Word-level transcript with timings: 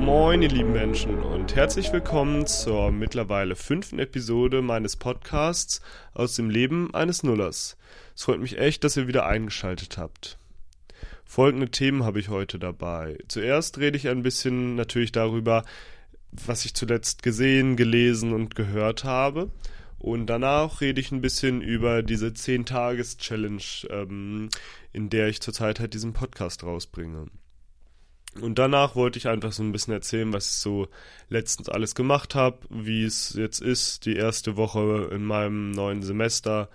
Moin, 0.00 0.40
ihr 0.40 0.48
lieben 0.48 0.72
Menschen, 0.72 1.22
und 1.22 1.54
herzlich 1.54 1.92
willkommen 1.92 2.46
zur 2.46 2.90
mittlerweile 2.90 3.56
fünften 3.56 3.98
Episode 3.98 4.62
meines 4.62 4.96
Podcasts 4.96 5.82
aus 6.14 6.34
dem 6.34 6.48
Leben 6.48 6.94
eines 6.94 7.22
Nullers. 7.22 7.76
Es 8.16 8.22
freut 8.22 8.40
mich 8.40 8.58
echt, 8.58 8.84
dass 8.84 8.96
ihr 8.96 9.06
wieder 9.06 9.26
eingeschaltet 9.26 9.98
habt. 9.98 10.38
Folgende 11.26 11.70
Themen 11.70 12.04
habe 12.04 12.20
ich 12.20 12.30
heute 12.30 12.58
dabei. 12.58 13.18
Zuerst 13.28 13.76
rede 13.78 13.98
ich 13.98 14.08
ein 14.08 14.22
bisschen 14.22 14.76
natürlich 14.76 15.12
darüber, 15.12 15.62
was 16.32 16.64
ich 16.64 16.74
zuletzt 16.74 17.22
gesehen, 17.22 17.76
gelesen 17.76 18.32
und 18.32 18.54
gehört 18.54 19.04
habe. 19.04 19.50
Und 19.98 20.26
danach 20.26 20.80
rede 20.80 21.00
ich 21.00 21.12
ein 21.12 21.20
bisschen 21.20 21.60
über 21.60 22.02
diese 22.02 22.28
10-Tages-Challenge, 22.28 23.62
ähm, 23.90 24.48
in 24.92 25.10
der 25.10 25.28
ich 25.28 25.40
zurzeit 25.40 25.80
halt 25.80 25.92
diesen 25.92 26.12
Podcast 26.14 26.64
rausbringe. 26.64 27.26
Und 28.40 28.58
danach 28.58 28.96
wollte 28.96 29.18
ich 29.18 29.28
einfach 29.28 29.52
so 29.52 29.62
ein 29.62 29.72
bisschen 29.72 29.94
erzählen, 29.94 30.32
was 30.32 30.46
ich 30.46 30.56
so 30.56 30.88
letztens 31.28 31.68
alles 31.68 31.94
gemacht 31.94 32.34
habe, 32.34 32.58
wie 32.68 33.04
es 33.04 33.34
jetzt 33.34 33.60
ist, 33.60 34.06
die 34.06 34.16
erste 34.16 34.56
Woche 34.56 35.08
in 35.12 35.24
meinem 35.24 35.70
neuen 35.70 36.02
Semester 36.02 36.68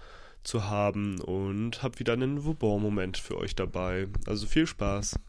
zu 0.44 0.66
haben 0.66 1.20
und 1.20 1.84
habe 1.84 2.00
wieder 2.00 2.14
einen 2.14 2.46
Vauban-Moment 2.46 3.18
für 3.18 3.38
euch 3.38 3.56
dabei. 3.56 4.08
Also 4.26 4.48
viel 4.48 4.68
Spaß. 4.68 5.20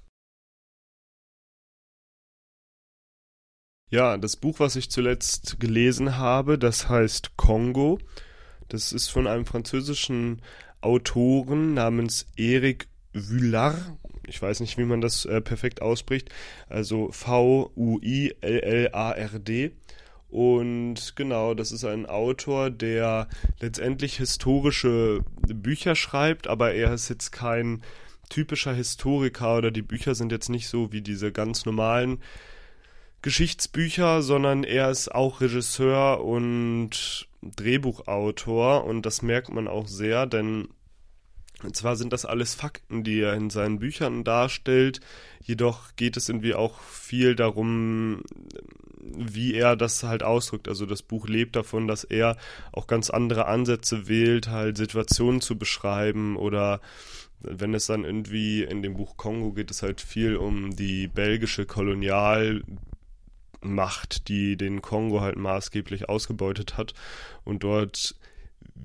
Ja, 3.91 4.17
das 4.17 4.37
Buch, 4.37 4.61
was 4.61 4.77
ich 4.77 4.89
zuletzt 4.89 5.59
gelesen 5.59 6.17
habe, 6.17 6.59
das 6.59 6.89
heißt 6.89 7.37
Kongo. 7.37 7.99
Das 8.69 8.93
ist 8.93 9.09
von 9.09 9.27
einem 9.27 9.47
französischen 9.47 10.43
Autoren 10.81 11.75
namens 11.75 12.27
Eric 12.37 12.89
Vuillard. 13.13 13.99
Ich 14.31 14.41
weiß 14.41 14.61
nicht, 14.61 14.79
wie 14.79 14.85
man 14.85 15.01
das 15.01 15.25
äh, 15.27 15.41
perfekt 15.41 15.83
ausspricht. 15.83 16.31
Also 16.69 17.11
V-U-I-L-L-A-R-D. 17.11 18.43
Und 20.31 21.17
genau, 21.17 21.55
das 21.55 21.73
ist 21.73 21.85
ein 21.85 22.07
Autor, 22.07 22.71
der 22.71 23.29
letztendlich 23.59 24.17
historische 24.17 25.25
Bücher 25.49 25.97
schreibt, 25.97 26.47
aber 26.47 26.73
er 26.73 26.95
ist 26.95 27.09
jetzt 27.09 27.33
kein 27.33 27.83
typischer 28.29 28.73
Historiker 28.73 29.59
oder 29.59 29.73
die 29.73 29.83
Bücher 29.83 30.15
sind 30.15 30.31
jetzt 30.31 30.49
nicht 30.49 30.69
so 30.69 30.93
wie 30.93 31.01
diese 31.03 31.33
ganz 31.33 31.67
normalen 31.67 32.21
Geschichtsbücher, 33.23 34.23
sondern 34.23 34.63
er 34.63 34.89
ist 34.91 35.13
auch 35.13 35.41
Regisseur 35.41 36.25
und 36.25 37.29
Drehbuchautor 37.43 38.85
und 38.85 39.05
das 39.05 39.23
merkt 39.23 39.51
man 39.51 39.67
auch 39.67 39.89
sehr, 39.89 40.27
denn 40.27 40.69
zwar 41.77 41.97
sind 41.97 42.13
das 42.13 42.25
alles 42.25 42.55
Fakten, 42.55 43.05
die 43.05 43.21
er 43.21 43.35
in 43.35 43.51
seinen 43.51 43.79
Büchern 43.79 44.25
darstellt, 44.25 45.01
jedoch 45.43 45.97
geht 45.97 46.17
es 46.17 46.29
irgendwie 46.29 46.55
auch 46.55 46.81
viel 46.81 47.35
darum, 47.35 48.23
wie 49.03 49.55
er 49.55 49.77
das 49.77 50.03
halt 50.03 50.23
ausdrückt. 50.23 50.69
Also 50.69 50.87
das 50.87 51.03
Buch 51.03 51.29
lebt 51.29 51.57
davon, 51.57 51.87
dass 51.87 52.05
er 52.05 52.37
auch 52.73 52.87
ganz 52.87 53.11
andere 53.11 53.47
Ansätze 53.47 54.09
wählt, 54.09 54.49
halt 54.49 54.77
Situationen 54.77 55.41
zu 55.41 55.59
beschreiben 55.59 56.37
oder 56.37 56.81
wenn 57.41 57.75
es 57.75 57.87
dann 57.87 58.05
irgendwie 58.05 58.63
in 58.63 58.83
dem 58.83 58.95
Buch 58.95 59.17
Kongo 59.17 59.53
geht 59.53 59.71
es 59.71 59.83
halt 59.83 60.01
viel 60.01 60.37
um 60.37 60.77
die 60.77 61.09
belgische 61.09 61.65
Kolonial 61.65 62.63
Macht, 63.63 64.29
die 64.29 64.57
den 64.57 64.81
Kongo 64.81 65.21
halt 65.21 65.37
maßgeblich 65.37 66.09
ausgebeutet 66.09 66.79
hat. 66.79 66.95
Und 67.45 67.63
dort 67.63 68.15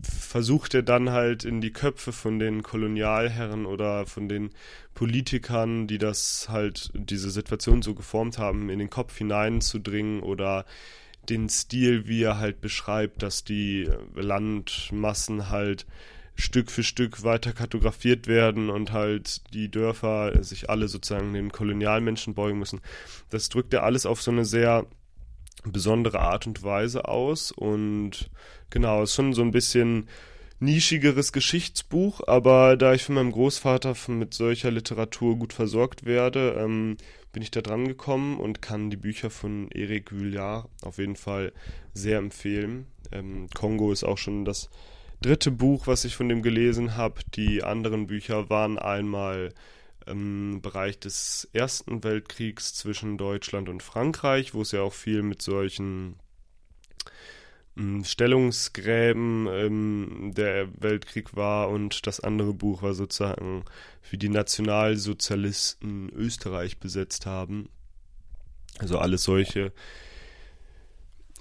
versucht 0.01 0.73
er 0.73 0.83
dann 0.83 1.11
halt 1.11 1.45
in 1.45 1.61
die 1.61 1.71
Köpfe 1.71 2.11
von 2.11 2.39
den 2.39 2.63
Kolonialherren 2.63 3.65
oder 3.65 4.05
von 4.05 4.27
den 4.27 4.51
Politikern, 4.93 5.87
die 5.87 5.97
das 5.97 6.47
halt, 6.49 6.91
diese 6.93 7.29
Situation 7.29 7.81
so 7.81 7.93
geformt 7.95 8.37
haben, 8.37 8.69
in 8.69 8.79
den 8.79 8.89
Kopf 8.89 9.17
hineinzudringen 9.17 10.21
oder 10.21 10.65
den 11.29 11.49
Stil, 11.49 12.07
wie 12.07 12.23
er 12.23 12.37
halt 12.37 12.61
beschreibt, 12.61 13.23
dass 13.23 13.43
die 13.43 13.89
Landmassen 14.13 15.49
halt 15.49 15.85
Stück 16.35 16.69
für 16.69 16.83
Stück 16.83 17.23
weiter 17.23 17.53
kartografiert 17.53 18.27
werden 18.27 18.69
und 18.69 18.91
halt 18.91 19.41
die 19.53 19.71
Dörfer 19.71 20.43
sich 20.43 20.69
alle 20.69 20.87
sozusagen 20.87 21.33
den 21.33 21.51
Kolonialmenschen 21.51 22.33
beugen 22.33 22.59
müssen. 22.59 22.81
Das 23.29 23.49
drückt 23.49 23.73
er 23.73 23.83
alles 23.83 24.05
auf 24.05 24.21
so 24.21 24.31
eine 24.31 24.45
sehr 24.45 24.85
besondere 25.63 26.19
Art 26.19 26.47
und 26.47 26.63
Weise 26.63 27.07
aus 27.07 27.51
und 27.51 28.29
genau, 28.69 29.03
ist 29.03 29.15
schon 29.15 29.33
so 29.33 29.41
ein 29.41 29.51
bisschen 29.51 30.07
nischigeres 30.59 31.31
Geschichtsbuch, 31.31 32.21
aber 32.27 32.77
da 32.77 32.93
ich 32.93 33.03
von 33.03 33.15
meinem 33.15 33.31
Großvater 33.31 33.95
mit 34.07 34.33
solcher 34.33 34.71
Literatur 34.71 35.37
gut 35.37 35.53
versorgt 35.53 36.05
werde, 36.05 36.55
ähm, 36.57 36.97
bin 37.33 37.43
ich 37.43 37.51
da 37.51 37.61
dran 37.61 37.87
gekommen 37.87 38.39
und 38.39 38.61
kann 38.61 38.89
die 38.89 38.97
Bücher 38.97 39.29
von 39.29 39.69
Eric 39.71 40.17
Vuillard 40.17 40.69
auf 40.81 40.97
jeden 40.97 41.17
Fall 41.17 41.51
sehr 41.93 42.17
empfehlen. 42.19 42.87
Ähm, 43.11 43.49
Kongo 43.53 43.91
ist 43.91 44.05
auch 44.05 44.17
schon 44.17 44.45
das 44.45 44.69
dritte 45.21 45.51
Buch, 45.51 45.87
was 45.87 46.05
ich 46.05 46.15
von 46.15 46.29
dem 46.29 46.41
gelesen 46.41 46.95
habe. 46.95 47.21
Die 47.35 47.63
anderen 47.63 48.07
Bücher 48.07 48.49
waren 48.49 48.77
einmal 48.77 49.53
im 50.05 50.61
Bereich 50.61 50.99
des 50.99 51.49
Ersten 51.53 52.03
Weltkriegs 52.03 52.73
zwischen 52.73 53.17
Deutschland 53.17 53.69
und 53.69 53.83
Frankreich, 53.83 54.53
wo 54.53 54.61
es 54.61 54.71
ja 54.71 54.81
auch 54.81 54.93
viel 54.93 55.23
mit 55.23 55.41
solchen 55.41 56.15
hm, 57.75 58.03
Stellungsgräben 58.03 59.47
ähm, 59.47 60.31
der 60.35 60.67
Weltkrieg 60.81 61.35
war 61.35 61.69
und 61.69 62.07
das 62.07 62.19
andere 62.19 62.53
Buch 62.53 62.81
war 62.81 62.93
sozusagen 62.93 63.65
wie 64.09 64.17
die 64.17 64.29
Nationalsozialisten 64.29 66.09
Österreich 66.09 66.79
besetzt 66.79 67.25
haben. 67.25 67.69
Also 68.79 68.97
alles 68.99 69.23
solche 69.23 69.71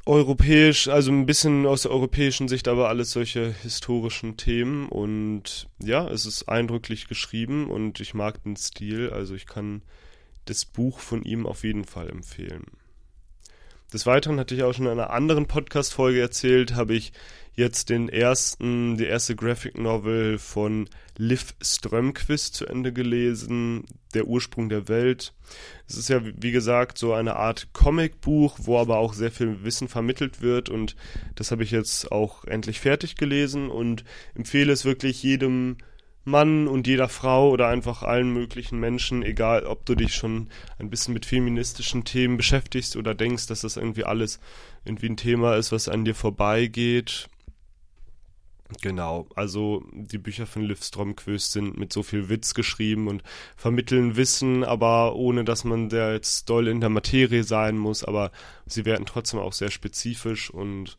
europäisch, 0.06 0.88
also 0.88 1.10
ein 1.10 1.26
bisschen 1.26 1.66
aus 1.66 1.82
der 1.82 1.90
europäischen 1.90 2.48
Sicht, 2.48 2.68
aber 2.68 2.88
alles 2.88 3.10
solche 3.12 3.54
historischen 3.62 4.36
Themen. 4.36 4.88
Und 4.88 5.68
ja, 5.82 6.06
es 6.08 6.26
ist 6.26 6.48
eindrücklich 6.48 7.08
geschrieben 7.08 7.70
und 7.70 8.00
ich 8.00 8.14
mag 8.14 8.42
den 8.42 8.56
Stil. 8.56 9.10
Also 9.10 9.34
ich 9.34 9.46
kann 9.46 9.82
das 10.44 10.64
Buch 10.64 11.00
von 11.00 11.22
ihm 11.22 11.46
auf 11.46 11.64
jeden 11.64 11.84
Fall 11.84 12.10
empfehlen. 12.10 12.64
Des 13.94 14.06
Weiteren 14.06 14.40
hatte 14.40 14.56
ich 14.56 14.64
auch 14.64 14.74
schon 14.74 14.86
in 14.86 14.90
einer 14.90 15.10
anderen 15.10 15.46
Podcast-Folge 15.46 16.20
erzählt, 16.20 16.74
habe 16.74 16.94
ich 16.96 17.12
jetzt 17.54 17.90
den 17.90 18.08
ersten, 18.08 18.96
die 18.96 19.04
erste 19.04 19.36
Graphic 19.36 19.78
Novel 19.78 20.38
von 20.38 20.88
Liv 21.16 21.54
Strömquist 21.62 22.56
zu 22.56 22.66
Ende 22.66 22.92
gelesen, 22.92 23.84
Der 24.14 24.26
Ursprung 24.26 24.68
der 24.68 24.88
Welt. 24.88 25.32
Es 25.86 25.96
ist 25.96 26.08
ja, 26.08 26.20
wie 26.24 26.50
gesagt, 26.50 26.98
so 26.98 27.12
eine 27.12 27.36
Art 27.36 27.68
Comicbuch, 27.72 28.58
wo 28.62 28.80
aber 28.80 28.96
auch 28.96 29.14
sehr 29.14 29.30
viel 29.30 29.62
Wissen 29.62 29.86
vermittelt 29.86 30.42
wird 30.42 30.70
und 30.70 30.96
das 31.36 31.52
habe 31.52 31.62
ich 31.62 31.70
jetzt 31.70 32.10
auch 32.10 32.46
endlich 32.46 32.80
fertig 32.80 33.14
gelesen 33.14 33.70
und 33.70 34.02
empfehle 34.34 34.72
es 34.72 34.84
wirklich 34.84 35.22
jedem 35.22 35.76
Mann 36.24 36.66
und 36.68 36.86
jeder 36.86 37.08
Frau 37.08 37.50
oder 37.50 37.68
einfach 37.68 38.02
allen 38.02 38.32
möglichen 38.32 38.80
Menschen, 38.80 39.22
egal 39.22 39.66
ob 39.66 39.84
du 39.84 39.94
dich 39.94 40.14
schon 40.14 40.48
ein 40.78 40.90
bisschen 40.90 41.14
mit 41.14 41.26
feministischen 41.26 42.04
Themen 42.04 42.36
beschäftigst 42.36 42.96
oder 42.96 43.14
denkst, 43.14 43.46
dass 43.46 43.60
das 43.60 43.76
irgendwie 43.76 44.04
alles 44.04 44.40
irgendwie 44.84 45.08
ein 45.10 45.16
Thema 45.16 45.56
ist, 45.56 45.72
was 45.72 45.88
an 45.88 46.04
dir 46.04 46.14
vorbeigeht. 46.14 47.28
Genau, 48.80 49.28
also 49.34 49.84
die 49.92 50.18
Bücher 50.18 50.46
von 50.46 50.62
Liv 50.62 50.82
Stromquist 50.82 51.52
sind 51.52 51.76
mit 51.76 51.92
so 51.92 52.02
viel 52.02 52.28
Witz 52.30 52.54
geschrieben 52.54 53.08
und 53.08 53.22
vermitteln 53.56 54.16
Wissen, 54.16 54.64
aber 54.64 55.14
ohne 55.16 55.44
dass 55.44 55.64
man 55.64 55.90
da 55.90 56.12
jetzt 56.12 56.48
doll 56.48 56.68
in 56.68 56.80
der 56.80 56.88
Materie 56.88 57.44
sein 57.44 57.76
muss, 57.76 58.02
aber 58.02 58.32
sie 58.66 58.86
werden 58.86 59.06
trotzdem 59.06 59.38
auch 59.38 59.52
sehr 59.52 59.70
spezifisch 59.70 60.50
und 60.50 60.96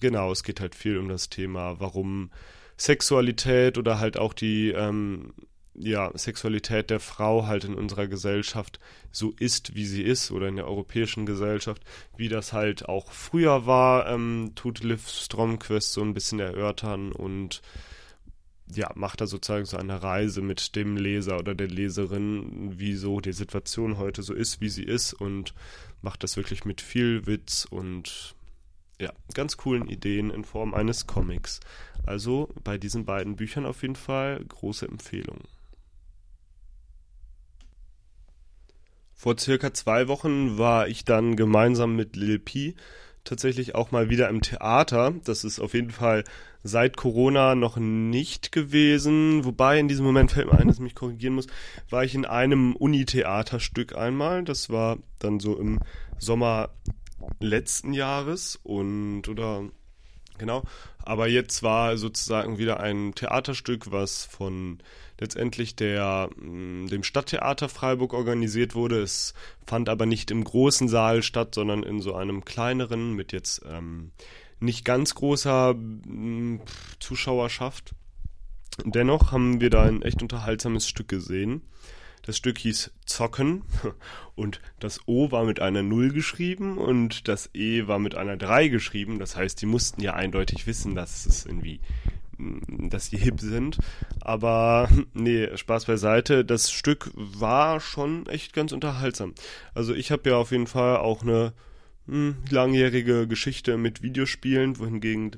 genau, 0.00 0.32
es 0.32 0.42
geht 0.44 0.60
halt 0.60 0.74
viel 0.74 0.98
um 0.98 1.08
das 1.08 1.28
Thema, 1.28 1.78
warum 1.78 2.30
Sexualität 2.76 3.78
oder 3.78 3.98
halt 4.00 4.18
auch 4.18 4.32
die 4.32 4.70
ähm, 4.70 5.32
ja, 5.74 6.10
Sexualität 6.16 6.90
der 6.90 7.00
Frau 7.00 7.46
halt 7.46 7.64
in 7.64 7.74
unserer 7.74 8.06
Gesellschaft 8.06 8.78
so 9.10 9.34
ist, 9.38 9.74
wie 9.74 9.86
sie 9.86 10.02
ist, 10.02 10.30
oder 10.30 10.48
in 10.48 10.56
der 10.56 10.66
europäischen 10.66 11.26
Gesellschaft, 11.26 11.82
wie 12.16 12.28
das 12.28 12.52
halt 12.52 12.88
auch 12.88 13.10
früher 13.10 13.66
war, 13.66 14.08
ähm, 14.08 14.52
tut 14.54 14.84
Liv 14.84 15.08
Stromquist 15.08 15.92
so 15.92 16.02
ein 16.02 16.14
bisschen 16.14 16.38
erörtern 16.38 17.12
und 17.12 17.60
ja, 18.72 18.90
macht 18.94 19.20
da 19.20 19.26
sozusagen 19.26 19.66
so 19.66 19.76
eine 19.76 20.02
Reise 20.02 20.40
mit 20.40 20.74
dem 20.74 20.96
Leser 20.96 21.38
oder 21.38 21.54
der 21.54 21.68
Leserin, 21.68 22.72
wieso 22.76 23.20
die 23.20 23.32
Situation 23.32 23.98
heute 23.98 24.22
so 24.22 24.32
ist, 24.32 24.60
wie 24.60 24.70
sie 24.70 24.84
ist 24.84 25.12
und 25.12 25.54
macht 26.00 26.22
das 26.22 26.36
wirklich 26.36 26.64
mit 26.64 26.80
viel 26.80 27.26
Witz 27.26 27.66
und 27.68 28.34
ja, 29.00 29.12
ganz 29.34 29.56
coolen 29.56 29.88
Ideen 29.88 30.30
in 30.30 30.44
Form 30.44 30.74
eines 30.74 31.06
Comics. 31.06 31.60
Also 32.06 32.48
bei 32.62 32.78
diesen 32.78 33.04
beiden 33.04 33.36
Büchern 33.36 33.66
auf 33.66 33.82
jeden 33.82 33.96
Fall 33.96 34.44
große 34.44 34.86
Empfehlung. 34.86 35.40
Vor 39.14 39.38
circa 39.38 39.72
zwei 39.72 40.06
Wochen 40.08 40.58
war 40.58 40.86
ich 40.88 41.04
dann 41.04 41.36
gemeinsam 41.36 41.96
mit 41.96 42.14
Lil 42.14 42.38
P 42.38 42.74
tatsächlich 43.24 43.74
auch 43.74 43.90
mal 43.90 44.10
wieder 44.10 44.28
im 44.28 44.42
Theater. 44.42 45.14
Das 45.24 45.44
ist 45.44 45.60
auf 45.60 45.72
jeden 45.72 45.90
Fall 45.90 46.24
seit 46.62 46.96
Corona 46.96 47.54
noch 47.54 47.76
nicht 47.76 48.52
gewesen. 48.52 49.44
Wobei 49.44 49.78
in 49.78 49.88
diesem 49.88 50.04
Moment 50.04 50.32
fällt 50.32 50.52
mir 50.52 50.58
ein, 50.58 50.68
dass 50.68 50.76
ich 50.76 50.82
mich 50.82 50.94
korrigieren 50.94 51.34
muss, 51.34 51.46
war 51.88 52.04
ich 52.04 52.14
in 52.14 52.26
einem 52.26 52.76
Uni-Theaterstück 52.76 53.96
einmal. 53.96 54.44
Das 54.44 54.68
war 54.68 54.98
dann 55.18 55.40
so 55.40 55.58
im 55.58 55.80
Sommer 56.18 56.70
letzten 57.40 57.92
Jahres 57.92 58.58
und 58.62 59.28
oder 59.28 59.64
genau. 60.38 60.62
Aber 60.98 61.28
jetzt 61.28 61.62
war 61.62 61.96
sozusagen 61.96 62.58
wieder 62.58 62.80
ein 62.80 63.14
Theaterstück, 63.14 63.92
was 63.92 64.24
von 64.24 64.78
letztendlich 65.20 65.76
der, 65.76 66.30
mm, 66.36 66.86
dem 66.86 67.02
Stadttheater 67.02 67.68
Freiburg 67.68 68.12
organisiert 68.14 68.74
wurde. 68.74 69.02
Es 69.02 69.34
fand 69.66 69.88
aber 69.88 70.06
nicht 70.06 70.30
im 70.30 70.44
großen 70.44 70.88
Saal 70.88 71.22
statt, 71.22 71.54
sondern 71.54 71.82
in 71.82 72.00
so 72.00 72.14
einem 72.14 72.44
kleineren 72.44 73.14
mit 73.14 73.32
jetzt 73.32 73.62
ähm, 73.68 74.12
nicht 74.60 74.84
ganz 74.84 75.14
großer 75.14 75.74
mm, 75.74 76.60
Zuschauerschaft. 76.98 77.94
Dennoch 78.84 79.30
haben 79.30 79.60
wir 79.60 79.70
da 79.70 79.84
ein 79.84 80.02
echt 80.02 80.20
unterhaltsames 80.22 80.88
Stück 80.88 81.08
gesehen. 81.08 81.62
Das 82.24 82.36
Stück 82.36 82.58
hieß 82.58 82.90
Zocken 83.04 83.62
und 84.34 84.60
das 84.80 85.00
O 85.06 85.30
war 85.30 85.44
mit 85.44 85.60
einer 85.60 85.82
Null 85.82 86.10
geschrieben 86.10 86.78
und 86.78 87.28
das 87.28 87.50
E 87.54 87.86
war 87.86 87.98
mit 87.98 88.14
einer 88.14 88.36
3 88.36 88.68
geschrieben. 88.68 89.18
Das 89.18 89.36
heißt, 89.36 89.60
die 89.60 89.66
mussten 89.66 90.00
ja 90.00 90.14
eindeutig 90.14 90.66
wissen, 90.66 90.94
dass 90.94 91.26
es 91.26 91.46
irgendwie 91.46 91.80
dass 92.38 93.10
die 93.10 93.18
hip 93.18 93.40
sind. 93.40 93.78
Aber 94.20 94.88
nee, 95.14 95.56
Spaß 95.56 95.86
beiseite. 95.86 96.44
Das 96.44 96.70
Stück 96.70 97.10
war 97.14 97.80
schon 97.80 98.26
echt 98.26 98.52
ganz 98.52 98.72
unterhaltsam. 98.72 99.34
Also 99.74 99.94
ich 99.94 100.10
habe 100.10 100.30
ja 100.30 100.36
auf 100.36 100.50
jeden 100.50 100.66
Fall 100.66 100.98
auch 100.98 101.22
eine 101.22 101.52
hm, 102.06 102.36
langjährige 102.50 103.26
Geschichte 103.26 103.76
mit 103.76 104.02
Videospielen, 104.02 104.78
wohingegen 104.78 105.36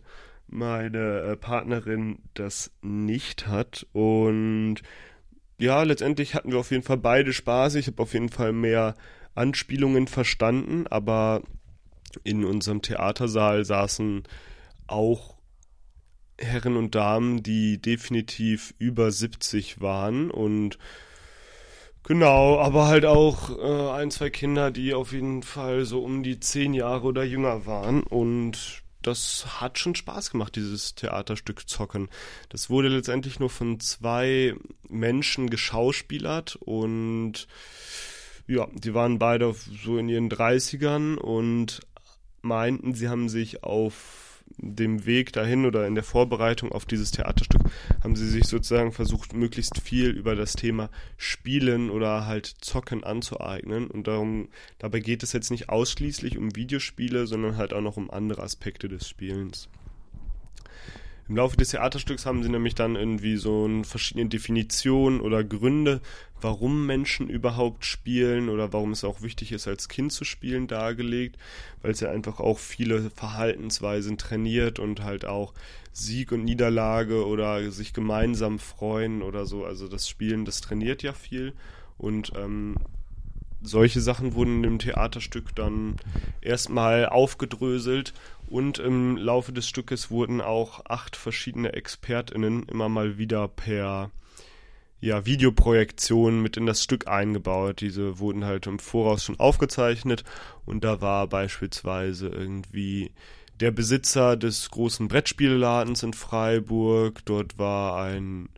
meine 0.49 1.21
äh, 1.21 1.37
Partnerin 1.37 2.19
das 2.35 2.71
nicht 2.83 3.47
hat. 3.47 3.87
Und 3.93 4.77
ja, 5.58 5.82
letztendlich 5.82 6.35
hatten 6.35 6.53
wir 6.53 6.58
auf 6.58 6.70
jeden 6.70 6.82
Fall 6.82 6.99
beide 6.99 7.32
Spaß. 7.32 7.76
Ich 7.76 7.87
habe 7.87 8.03
auf 8.03 8.12
jeden 8.12 8.29
Fall 8.29 8.53
mehr 8.53 8.94
Anspielungen 9.35 10.06
verstanden, 10.06 10.87
aber 10.88 11.43
in 12.25 12.44
unserem 12.44 12.82
Theatersaal 12.82 13.64
saßen 13.64 14.25
auch 14.87 15.37
Herren 16.38 16.76
und 16.76 16.94
Damen, 16.94 17.43
die 17.43 17.81
definitiv 17.81 18.75
über 18.79 19.11
70 19.11 19.81
waren 19.81 20.31
und 20.31 20.79
genau, 22.02 22.59
aber 22.59 22.87
halt 22.87 23.06
auch 23.06 23.50
äh, 23.59 23.91
ein, 24.00 24.11
zwei 24.11 24.31
Kinder, 24.31 24.70
die 24.70 24.94
auf 24.94 25.12
jeden 25.12 25.43
Fall 25.43 25.85
so 25.85 26.02
um 26.02 26.23
die 26.23 26.38
10 26.38 26.75
Jahre 26.75 27.06
oder 27.06 27.25
jünger 27.25 27.64
waren 27.64 28.02
und 28.02 28.82
das 29.06 29.61
hat 29.61 29.79
schon 29.79 29.94
Spaß 29.94 30.31
gemacht, 30.31 30.56
dieses 30.56 30.94
Theaterstück 30.94 31.69
Zocken. 31.69 32.08
Das 32.49 32.70
wurde 32.70 32.88
letztendlich 32.88 33.38
nur 33.38 33.50
von 33.50 33.79
zwei 33.81 34.55
Menschen 34.88 35.49
geschauspielert 35.49 36.56
und 36.56 37.47
ja, 38.49 38.67
die 38.73 38.94
waren 38.94 39.19
beide 39.19 39.55
so 39.85 39.99
in 39.99 40.08
ihren 40.08 40.31
30ern 40.31 41.17
und 41.17 41.81
meinten, 42.43 42.94
sie 42.94 43.08
haben 43.08 43.29
sich 43.29 43.64
auf 43.64 44.25
dem 44.58 45.06
Weg 45.06 45.32
dahin 45.32 45.67
oder 45.67 45.87
in 45.87 45.94
der 45.94 46.05
Vorbereitung 46.05 46.73
auf 46.73 46.87
dieses 46.87 47.11
Theaterstück 47.11 47.62
haben 48.03 48.17
sie 48.17 48.29
sich 48.29 48.47
sozusagen 48.47 48.93
versucht, 48.93 49.35
möglichst 49.35 49.81
viel 49.81 50.11
über 50.11 50.35
das 50.35 50.55
Thema 50.55 50.91
Spielen 51.17 51.91
oder 51.91 52.26
halt 52.26 52.47
Zocken 52.61 53.05
anzueignen. 53.05 53.88
Und 53.88 54.06
darum, 54.06 54.49
dabei 54.79 55.00
geht 55.00 55.23
es 55.23 55.32
jetzt 55.32 55.50
nicht 55.50 55.69
ausschließlich 55.69 56.38
um 56.38 56.56
Videospiele, 56.56 57.26
sondern 57.26 57.56
halt 57.56 57.73
auch 57.73 57.81
noch 57.81 57.97
um 57.97 58.11
andere 58.11 58.43
Aspekte 58.43 58.88
des 58.88 59.08
Spielens. 59.08 59.69
Im 61.28 61.37
Laufe 61.37 61.56
des 61.56 61.70
Theaterstücks 61.70 62.25
haben 62.25 62.43
sie 62.44 62.49
nämlich 62.49 62.76
dann 62.76 62.94
irgendwie 62.94 63.37
so 63.37 63.69
verschiedene 63.82 64.28
Definitionen 64.28 65.20
oder 65.20 65.43
Gründe, 65.43 66.00
warum 66.40 66.87
Menschen 66.87 67.28
überhaupt 67.28 67.84
spielen 67.84 68.49
oder 68.49 68.73
warum 68.73 68.93
es 68.93 69.02
auch 69.02 69.23
wichtig 69.23 69.50
ist, 69.50 69.67
als 69.67 69.88
Kind 69.88 70.12
zu 70.12 70.25
spielen, 70.25 70.69
dargelegt, 70.69 71.37
weil 71.82 71.90
es 71.90 72.00
ja 72.00 72.11
einfach 72.11 72.38
auch 72.38 72.58
viele 72.58 73.11
Verhaltensweisen 73.11 74.19
trainiert 74.19 74.78
und 74.78 75.02
halt 75.02 75.25
auch 75.25 75.52
Sieg 75.93 76.31
und 76.31 76.44
Niederlage 76.44 77.26
oder 77.26 77.70
sich 77.73 77.93
gemeinsam 77.93 78.61
freuen 78.61 79.23
oder 79.23 79.46
so. 79.46 79.64
Also 79.64 79.88
das 79.88 80.08
Spielen, 80.08 80.44
das 80.44 80.61
trainiert 80.61 81.02
ja 81.02 81.12
viel 81.12 81.55
und 81.99 82.32
ähm, 82.37 82.76
solche 83.62 84.00
Sachen 84.00 84.35
wurden 84.35 84.64
im 84.64 84.79
Theaterstück 84.79 85.55
dann 85.55 85.97
erstmal 86.41 87.06
aufgedröselt 87.06 88.12
und 88.49 88.79
im 88.79 89.17
Laufe 89.17 89.53
des 89.53 89.69
Stückes 89.69 90.11
wurden 90.11 90.41
auch 90.41 90.85
acht 90.87 91.17
verschiedene 91.17 91.73
ExpertInnen 91.73 92.64
immer 92.69 92.88
mal 92.88 93.19
wieder 93.19 93.49
per 93.49 94.11
ja, 95.00 95.26
Videoprojektion 95.26 96.41
mit 96.41 96.56
in 96.56 96.67
das 96.67 96.82
Stück 96.82 97.06
eingebaut. 97.08 97.81
Diese 97.81 98.19
wurden 98.19 98.44
halt 98.44 98.67
im 98.67 98.79
Voraus 98.79 99.25
schon 99.25 99.38
aufgezeichnet 99.38 100.25
und 100.64 100.85
da 100.85 101.00
war 101.00 101.26
beispielsweise 101.26 102.29
irgendwie 102.29 103.11
der 103.61 103.70
Besitzer 103.70 104.37
des 104.37 104.70
großen 104.70 105.09
Brettspielladens 105.09 106.02
in 106.02 106.12
Freiburg. 106.12 107.25
Dort 107.25 107.59
war 107.59 108.02
ein 108.02 108.49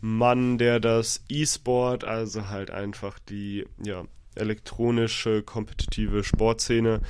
Mann, 0.00 0.58
der 0.58 0.80
das 0.80 1.24
E-Sport, 1.28 2.04
also 2.04 2.48
halt 2.48 2.70
einfach 2.70 3.18
die 3.18 3.66
ja, 3.82 4.04
elektronische 4.34 5.42
kompetitive 5.42 6.24
Sportszene 6.24 7.00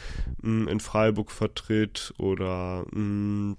mm, 0.43 0.69
in 0.69 0.81
Freiburg 0.81 1.31
vertritt 1.31 2.13
oder 2.19 2.85
mm, 2.93 3.57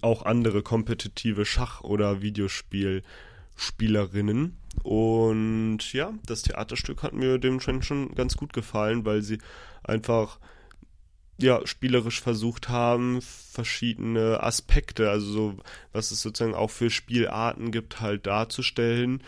auch 0.00 0.24
andere 0.24 0.62
kompetitive 0.62 1.44
Schach- 1.44 1.82
oder 1.82 2.22
Videospielspielerinnen. 2.22 4.56
Und 4.82 5.92
ja, 5.92 6.14
das 6.26 6.42
Theaterstück 6.42 7.02
hat 7.02 7.14
mir 7.14 7.38
dementsprechend 7.38 7.84
schon 7.84 8.14
ganz 8.14 8.36
gut 8.36 8.52
gefallen, 8.52 9.04
weil 9.04 9.22
sie 9.22 9.38
einfach 9.82 10.38
ja, 11.36 11.66
spielerisch 11.66 12.20
versucht 12.20 12.68
haben, 12.68 13.20
verschiedene 13.20 14.40
Aspekte, 14.42 15.10
also 15.10 15.26
so, 15.26 15.56
was 15.92 16.12
es 16.12 16.22
sozusagen 16.22 16.54
auch 16.54 16.70
für 16.70 16.90
Spielarten 16.90 17.72
gibt, 17.72 18.00
halt 18.00 18.26
darzustellen 18.26 19.22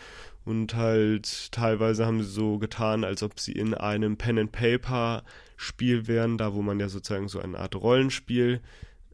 und 0.47 0.75
halt 0.75 1.51
teilweise 1.51 2.05
haben 2.05 2.23
sie 2.23 2.29
so 2.29 2.57
getan, 2.57 3.03
als 3.03 3.21
ob 3.21 3.37
sie 3.37 3.51
in 3.51 3.73
einem 3.73 4.15
Pen 4.15 4.39
and 4.39 4.51
Paper 4.53 5.23
Spiel 5.57 6.07
wären, 6.07 6.37
da 6.37 6.53
wo 6.53 6.61
man 6.61 6.79
ja 6.79 6.87
sozusagen 6.87 7.27
so 7.27 7.39
eine 7.39 7.59
Art 7.59 7.75
Rollenspiel 7.75 8.61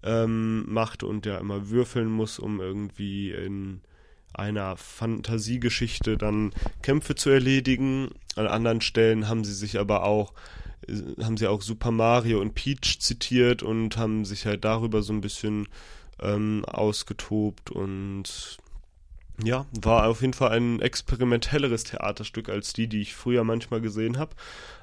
ähm, 0.03 0.71
macht 0.71 1.01
und 1.01 1.25
ja 1.25 1.39
immer 1.39 1.69
würfeln 1.69 2.11
muss, 2.11 2.37
um 2.37 2.61
irgendwie 2.61 3.31
in 3.31 3.81
einer 4.31 4.77
Fantasiegeschichte 4.77 6.17
dann 6.17 6.53
Kämpfe 6.83 7.15
zu 7.15 7.31
erledigen. 7.31 8.09
An 8.35 8.45
anderen 8.45 8.81
Stellen 8.81 9.27
haben 9.27 9.43
sie 9.43 9.53
sich 9.53 9.79
aber 9.79 10.03
auch 10.03 10.33
haben 11.23 11.37
sie 11.37 11.47
auch 11.47 11.61
Super 11.61 11.91
Mario 11.91 12.41
und 12.41 12.53
Peach 12.53 12.99
zitiert 12.99 13.63
und 13.63 13.97
haben 13.97 14.25
sich 14.25 14.45
halt 14.45 14.65
darüber 14.65 15.01
so 15.01 15.13
ein 15.13 15.21
bisschen 15.21 15.67
ähm, 16.21 16.63
ausgetobt 16.65 17.71
und 17.71 18.59
ja, 19.41 19.65
war 19.81 20.07
auf 20.07 20.21
jeden 20.21 20.33
Fall 20.33 20.51
ein 20.51 20.79
experimentelleres 20.79 21.85
Theaterstück 21.85 22.49
als 22.49 22.73
die, 22.73 22.87
die 22.87 23.01
ich 23.01 23.15
früher 23.15 23.43
manchmal 23.43 23.81
gesehen 23.81 24.17
habe. 24.17 24.35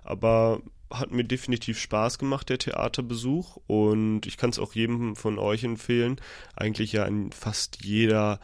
Aber 0.03 0.61
hat 0.91 1.13
mir 1.13 1.25
definitiv 1.25 1.79
Spaß 1.79 2.19
gemacht, 2.19 2.49
der 2.49 2.59
Theaterbesuch. 2.59 3.59
Und 3.67 4.27
ich 4.27 4.37
kann 4.37 4.51
es 4.51 4.59
auch 4.59 4.75
jedem 4.75 5.15
von 5.15 5.39
euch 5.39 5.63
empfehlen. 5.63 6.21
Eigentlich 6.57 6.93
ja 6.93 7.05
in 7.05 7.31
fast 7.31 7.85
jeder 7.85 8.41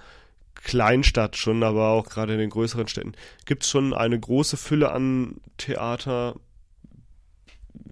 Kleinstadt 0.54 1.36
schon, 1.36 1.62
aber 1.62 1.88
auch 1.88 2.08
gerade 2.08 2.32
in 2.32 2.38
den 2.38 2.50
größeren 2.50 2.88
Städten 2.88 3.12
gibt 3.44 3.62
es 3.62 3.70
schon 3.70 3.92
eine 3.92 4.18
große 4.18 4.56
Fülle 4.56 4.90
an 4.90 5.36
Theater, 5.58 6.36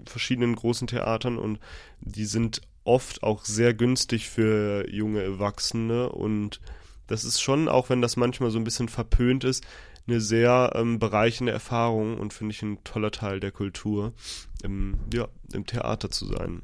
verschiedenen 0.07 0.57
großen 0.57 0.87
Theatern 0.87 1.39
und 1.39 1.61
die 2.01 2.25
sind 2.25 2.63
oft 2.85 3.23
auch 3.23 3.45
sehr 3.45 3.75
günstig 3.75 4.29
für 4.29 4.89
junge 4.91 5.23
Erwachsene 5.23 6.09
und 6.11 6.61
das 7.07 7.25
ist 7.25 7.41
schon, 7.41 7.69
auch 7.69 7.91
wenn 7.91 8.03
das 8.03 8.17
manchmal 8.17 8.51
so 8.51 8.59
ein 8.59 8.65
bisschen 8.65 8.89
verpönt 8.89 9.45
ist, 9.45 9.65
eine 10.07 10.21
sehr 10.21 10.73
ähm, 10.75 10.99
bereichende 10.99 11.53
Erfahrung 11.53 12.19
und 12.19 12.33
finde 12.33 12.53
ich 12.53 12.63
ein 12.63 12.83
toller 12.85 13.11
Teil 13.11 13.41
der 13.41 13.53
Kultur, 13.53 14.13
im, 14.63 14.97
ja, 15.13 15.29
im 15.53 15.67
Theater 15.67 16.11
zu 16.11 16.27
sein. 16.27 16.63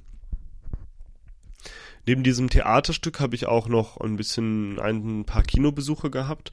Neben 2.07 2.23
diesem 2.23 2.51
Theaterstück 2.51 3.21
habe 3.21 3.35
ich 3.35 3.47
auch 3.47 3.69
noch 3.69 3.99
ein 3.99 4.17
bisschen 4.17 4.79
ein 4.79 5.25
paar 5.25 5.43
Kinobesuche 5.43 6.11
gehabt. 6.11 6.53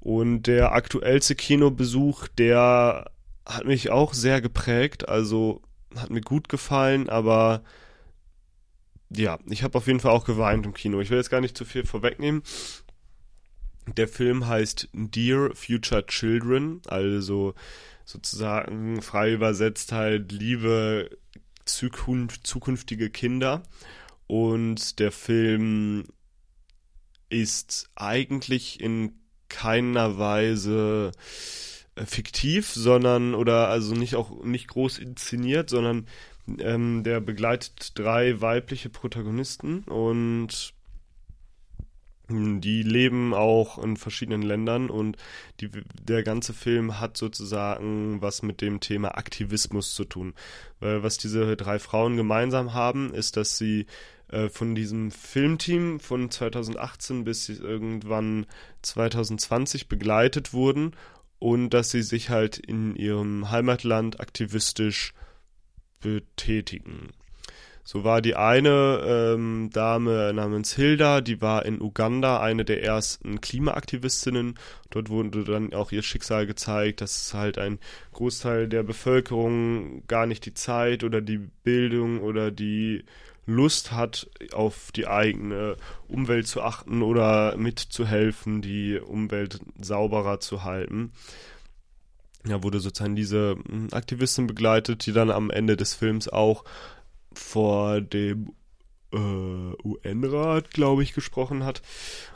Und 0.00 0.44
der 0.44 0.72
aktuellste 0.72 1.34
Kinobesuch, 1.34 2.28
der 2.28 3.10
hat 3.46 3.64
mich 3.64 3.90
auch 3.90 4.14
sehr 4.14 4.40
geprägt, 4.40 5.08
also 5.08 5.62
hat 5.96 6.10
mir 6.10 6.20
gut 6.20 6.48
gefallen, 6.48 7.08
aber 7.08 7.62
ja, 9.16 9.38
ich 9.46 9.62
habe 9.62 9.78
auf 9.78 9.86
jeden 9.86 10.00
Fall 10.00 10.12
auch 10.12 10.24
geweint 10.24 10.66
im 10.66 10.74
Kino. 10.74 11.00
Ich 11.00 11.10
will 11.10 11.18
jetzt 11.18 11.30
gar 11.30 11.40
nicht 11.40 11.56
zu 11.56 11.64
viel 11.64 11.86
vorwegnehmen. 11.86 12.42
Der 13.96 14.08
Film 14.08 14.46
heißt 14.46 14.88
Dear 14.92 15.54
Future 15.54 16.06
Children, 16.06 16.82
also 16.86 17.54
sozusagen 18.04 19.02
frei 19.02 19.32
übersetzt 19.32 19.92
halt 19.92 20.32
liebe 20.32 21.10
zukünftige 21.64 23.10
Kinder. 23.10 23.62
Und 24.26 24.98
der 24.98 25.12
Film 25.12 26.04
ist 27.28 27.90
eigentlich 27.94 28.80
in 28.80 29.18
keiner 29.48 30.18
Weise 30.18 31.12
äh, 31.94 32.06
fiktiv, 32.06 32.70
sondern 32.70 33.34
oder 33.34 33.68
also 33.68 33.94
nicht 33.94 34.14
auch 34.14 34.44
nicht 34.44 34.68
groß 34.68 34.98
inszeniert, 34.98 35.70
sondern 35.70 36.06
ähm, 36.60 37.02
der 37.04 37.20
begleitet 37.20 37.98
drei 37.98 38.40
weibliche 38.40 38.88
Protagonisten 38.88 39.84
und 39.84 40.74
die 42.32 42.82
leben 42.82 43.34
auch 43.34 43.82
in 43.82 43.96
verschiedenen 43.96 44.42
Ländern 44.42 44.90
und 44.90 45.16
die, 45.60 45.70
der 46.02 46.22
ganze 46.22 46.52
Film 46.52 47.00
hat 47.00 47.16
sozusagen 47.16 48.22
was 48.22 48.42
mit 48.42 48.60
dem 48.60 48.80
Thema 48.80 49.18
Aktivismus 49.18 49.94
zu 49.94 50.04
tun. 50.04 50.34
Weil 50.80 51.02
was 51.02 51.18
diese 51.18 51.56
drei 51.56 51.78
Frauen 51.78 52.16
gemeinsam 52.16 52.74
haben, 52.74 53.12
ist, 53.12 53.36
dass 53.36 53.58
sie 53.58 53.86
äh, 54.28 54.48
von 54.48 54.74
diesem 54.74 55.10
Filmteam 55.10 56.00
von 56.00 56.30
2018 56.30 57.24
bis 57.24 57.48
irgendwann 57.48 58.46
2020 58.82 59.88
begleitet 59.88 60.52
wurden 60.52 60.92
und 61.38 61.70
dass 61.70 61.90
sie 61.90 62.02
sich 62.02 62.30
halt 62.30 62.56
in 62.56 62.96
ihrem 62.96 63.50
Heimatland 63.50 64.20
aktivistisch 64.20 65.12
betätigen. 66.02 67.10
So 67.84 68.04
war 68.04 68.22
die 68.22 68.36
eine 68.36 69.02
ähm, 69.04 69.70
Dame 69.72 70.32
namens 70.32 70.72
Hilda, 70.74 71.20
die 71.20 71.40
war 71.40 71.66
in 71.66 71.80
Uganda 71.80 72.40
eine 72.40 72.64
der 72.64 72.82
ersten 72.82 73.40
Klimaaktivistinnen. 73.40 74.54
Dort 74.90 75.10
wurde 75.10 75.42
dann 75.42 75.74
auch 75.74 75.90
ihr 75.90 76.02
Schicksal 76.02 76.46
gezeigt, 76.46 77.00
dass 77.00 77.34
halt 77.34 77.58
ein 77.58 77.80
Großteil 78.12 78.68
der 78.68 78.84
Bevölkerung 78.84 80.06
gar 80.06 80.26
nicht 80.26 80.46
die 80.46 80.54
Zeit 80.54 81.02
oder 81.02 81.20
die 81.20 81.38
Bildung 81.64 82.20
oder 82.20 82.52
die 82.52 83.04
Lust 83.46 83.90
hat, 83.90 84.30
auf 84.52 84.92
die 84.92 85.08
eigene 85.08 85.76
Umwelt 86.06 86.46
zu 86.46 86.62
achten 86.62 87.02
oder 87.02 87.56
mitzuhelfen, 87.56 88.62
die 88.62 89.00
Umwelt 89.00 89.58
sauberer 89.80 90.38
zu 90.38 90.62
halten. 90.62 91.10
Ja, 92.46 92.62
wurde 92.62 92.80
sozusagen 92.80 93.16
diese 93.16 93.56
hm, 93.68 93.88
Aktivistin 93.92 94.46
begleitet, 94.46 95.06
die 95.06 95.12
dann 95.12 95.30
am 95.30 95.50
Ende 95.50 95.76
des 95.76 95.94
Films 95.94 96.28
auch 96.28 96.64
vor 97.32 98.00
dem 98.00 98.52
äh, 99.12 99.16
UN-Rat, 99.16 100.70
glaube 100.70 101.02
ich, 101.02 101.12
gesprochen 101.12 101.64
hat. 101.64 101.82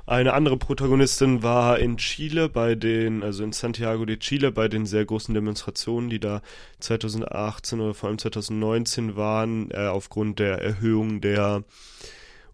Eine 0.06 0.34
andere 0.34 0.56
Protagonistin 0.56 1.42
war 1.42 1.78
in 1.78 1.96
Chile 1.96 2.48
bei 2.48 2.74
den, 2.74 3.22
also 3.22 3.42
in 3.42 3.52
Santiago 3.52 4.04
de 4.04 4.18
Chile 4.18 4.52
bei 4.52 4.68
den 4.68 4.86
sehr 4.86 5.04
großen 5.04 5.34
Demonstrationen, 5.34 6.10
die 6.10 6.20
da 6.20 6.42
2018 6.80 7.80
oder 7.80 7.94
vor 7.94 8.08
allem 8.08 8.18
2019 8.18 9.16
waren, 9.16 9.70
äh, 9.70 9.86
aufgrund 9.86 10.38
der 10.38 10.58
Erhöhung 10.62 11.20
der 11.20 11.64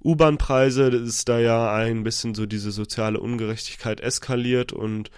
U-Bahn-Preise 0.04 0.84
ist 0.88 1.28
da 1.28 1.38
ja 1.38 1.72
ein 1.74 2.02
bisschen 2.02 2.34
so 2.34 2.46
diese 2.46 2.72
soziale 2.72 3.20
Ungerechtigkeit 3.20 4.00
eskaliert 4.00 4.72
und 4.72 5.10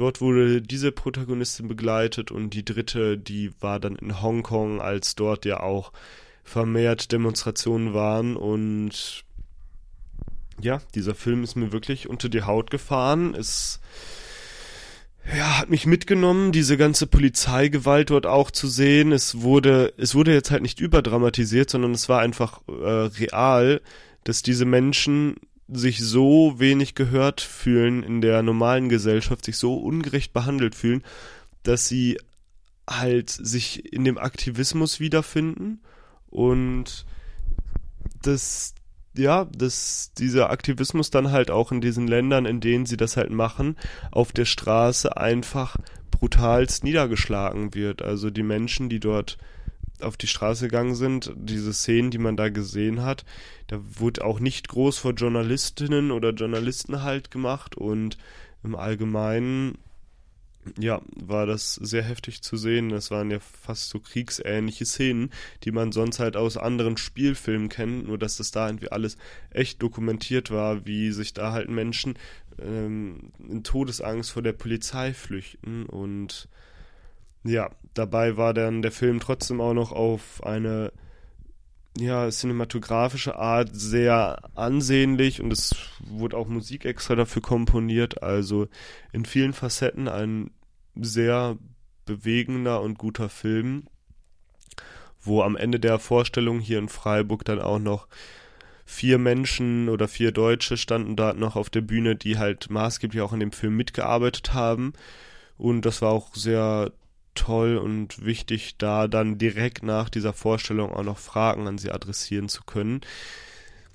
dort 0.00 0.20
wurde 0.20 0.62
diese 0.62 0.92
Protagonistin 0.92 1.68
begleitet 1.68 2.30
und 2.30 2.50
die 2.50 2.64
dritte, 2.64 3.18
die 3.18 3.52
war 3.60 3.78
dann 3.78 3.96
in 3.96 4.22
Hongkong, 4.22 4.80
als 4.80 5.14
dort 5.14 5.44
ja 5.44 5.60
auch 5.60 5.92
vermehrt 6.42 7.12
Demonstrationen 7.12 7.92
waren 7.92 8.36
und 8.36 9.24
ja, 10.60 10.80
dieser 10.94 11.14
Film 11.14 11.44
ist 11.44 11.54
mir 11.54 11.72
wirklich 11.72 12.08
unter 12.08 12.28
die 12.28 12.42
Haut 12.42 12.70
gefahren. 12.70 13.34
Es 13.34 13.80
ja, 15.36 15.58
hat 15.58 15.70
mich 15.70 15.86
mitgenommen, 15.86 16.50
diese 16.50 16.76
ganze 16.76 17.06
Polizeigewalt 17.06 18.10
dort 18.10 18.26
auch 18.26 18.50
zu 18.50 18.68
sehen. 18.68 19.12
Es 19.12 19.42
wurde, 19.42 19.92
es 19.96 20.14
wurde 20.14 20.32
jetzt 20.32 20.50
halt 20.50 20.62
nicht 20.62 20.80
überdramatisiert, 20.80 21.70
sondern 21.70 21.92
es 21.92 22.08
war 22.08 22.20
einfach 22.20 22.62
äh, 22.68 22.72
real, 22.72 23.80
dass 24.24 24.42
diese 24.42 24.64
Menschen 24.64 25.36
sich 25.72 26.00
so 26.00 26.54
wenig 26.58 26.94
gehört 26.94 27.40
fühlen 27.40 28.02
in 28.02 28.20
der 28.20 28.42
normalen 28.42 28.88
Gesellschaft, 28.88 29.44
sich 29.44 29.56
so 29.56 29.74
ungerecht 29.74 30.32
behandelt 30.32 30.74
fühlen, 30.74 31.02
dass 31.62 31.86
sie 31.86 32.18
halt 32.88 33.30
sich 33.30 33.92
in 33.92 34.04
dem 34.04 34.18
Aktivismus 34.18 34.98
wiederfinden 35.00 35.80
und 36.28 37.06
das, 38.22 38.74
ja, 39.16 39.46
dass 39.46 40.12
dieser 40.18 40.50
Aktivismus 40.50 41.10
dann 41.10 41.30
halt 41.30 41.50
auch 41.50 41.72
in 41.72 41.80
diesen 41.80 42.06
Ländern, 42.06 42.46
in 42.46 42.60
denen 42.60 42.86
sie 42.86 42.96
das 42.96 43.16
halt 43.16 43.30
machen, 43.30 43.76
auf 44.10 44.32
der 44.32 44.44
Straße 44.44 45.16
einfach 45.16 45.76
brutalst 46.10 46.84
niedergeschlagen 46.84 47.74
wird. 47.74 48.02
Also 48.02 48.30
die 48.30 48.42
Menschen, 48.42 48.88
die 48.88 49.00
dort 49.00 49.38
auf 50.02 50.16
die 50.16 50.26
Straße 50.26 50.66
gegangen 50.66 50.94
sind, 50.94 51.32
diese 51.36 51.72
Szenen, 51.72 52.10
die 52.10 52.18
man 52.18 52.36
da 52.36 52.48
gesehen 52.48 53.02
hat, 53.02 53.24
da 53.66 53.80
wurde 53.82 54.24
auch 54.24 54.40
nicht 54.40 54.68
groß 54.68 54.98
vor 54.98 55.12
Journalistinnen 55.12 56.10
oder 56.10 56.30
Journalisten 56.30 57.02
halt 57.02 57.30
gemacht 57.30 57.76
und 57.76 58.18
im 58.62 58.74
Allgemeinen 58.74 59.78
ja, 60.78 61.00
war 61.16 61.46
das 61.46 61.74
sehr 61.74 62.02
heftig 62.02 62.42
zu 62.42 62.56
sehen. 62.56 62.90
Das 62.90 63.10
waren 63.10 63.30
ja 63.30 63.38
fast 63.40 63.88
so 63.88 63.98
kriegsähnliche 63.98 64.84
Szenen, 64.84 65.30
die 65.64 65.72
man 65.72 65.92
sonst 65.92 66.18
halt 66.18 66.36
aus 66.36 66.56
anderen 66.56 66.96
Spielfilmen 66.96 67.68
kennt, 67.68 68.06
nur 68.06 68.18
dass 68.18 68.36
das 68.36 68.50
da 68.50 68.66
irgendwie 68.66 68.92
alles 68.92 69.16
echt 69.50 69.82
dokumentiert 69.82 70.50
war, 70.50 70.86
wie 70.86 71.12
sich 71.12 71.32
da 71.32 71.52
halt 71.52 71.70
Menschen 71.70 72.18
ähm, 72.60 73.32
in 73.38 73.64
Todesangst 73.64 74.30
vor 74.30 74.42
der 74.42 74.52
Polizei 74.52 75.14
flüchten 75.14 75.86
und 75.86 76.48
ja, 77.44 77.70
dabei 77.94 78.36
war 78.36 78.54
dann 78.54 78.82
der 78.82 78.92
Film 78.92 79.20
trotzdem 79.20 79.60
auch 79.60 79.74
noch 79.74 79.92
auf 79.92 80.42
eine 80.44 80.92
ja, 81.98 82.30
cinematografische 82.30 83.36
Art 83.36 83.70
sehr 83.72 84.38
ansehnlich 84.54 85.40
und 85.40 85.52
es 85.52 85.74
wurde 85.98 86.36
auch 86.36 86.46
Musik 86.46 86.84
extra 86.84 87.16
dafür 87.16 87.42
komponiert. 87.42 88.22
Also 88.22 88.68
in 89.12 89.24
vielen 89.24 89.52
Facetten 89.52 90.08
ein 90.08 90.50
sehr 90.94 91.58
bewegender 92.04 92.80
und 92.82 92.98
guter 92.98 93.28
Film, 93.28 93.86
wo 95.20 95.42
am 95.42 95.56
Ende 95.56 95.80
der 95.80 95.98
Vorstellung 95.98 96.60
hier 96.60 96.78
in 96.78 96.88
Freiburg 96.88 97.44
dann 97.44 97.60
auch 97.60 97.78
noch 97.78 98.06
vier 98.84 99.18
Menschen 99.18 99.88
oder 99.88 100.08
vier 100.08 100.32
Deutsche 100.32 100.76
standen 100.76 101.16
da 101.16 101.32
noch 101.32 101.54
auf 101.56 101.70
der 101.70 101.80
Bühne, 101.80 102.16
die 102.16 102.38
halt 102.38 102.70
maßgeblich 102.70 103.22
auch 103.22 103.32
an 103.32 103.40
dem 103.40 103.52
Film 103.52 103.76
mitgearbeitet 103.76 104.52
haben. 104.52 104.92
Und 105.56 105.82
das 105.82 106.02
war 106.02 106.10
auch 106.10 106.34
sehr 106.34 106.92
toll 107.34 107.76
und 107.76 108.24
wichtig, 108.24 108.76
da 108.78 109.08
dann 109.08 109.38
direkt 109.38 109.82
nach 109.82 110.08
dieser 110.08 110.32
Vorstellung 110.32 110.92
auch 110.92 111.04
noch 111.04 111.18
Fragen 111.18 111.66
an 111.66 111.78
sie 111.78 111.90
adressieren 111.90 112.48
zu 112.48 112.62
können. 112.64 113.00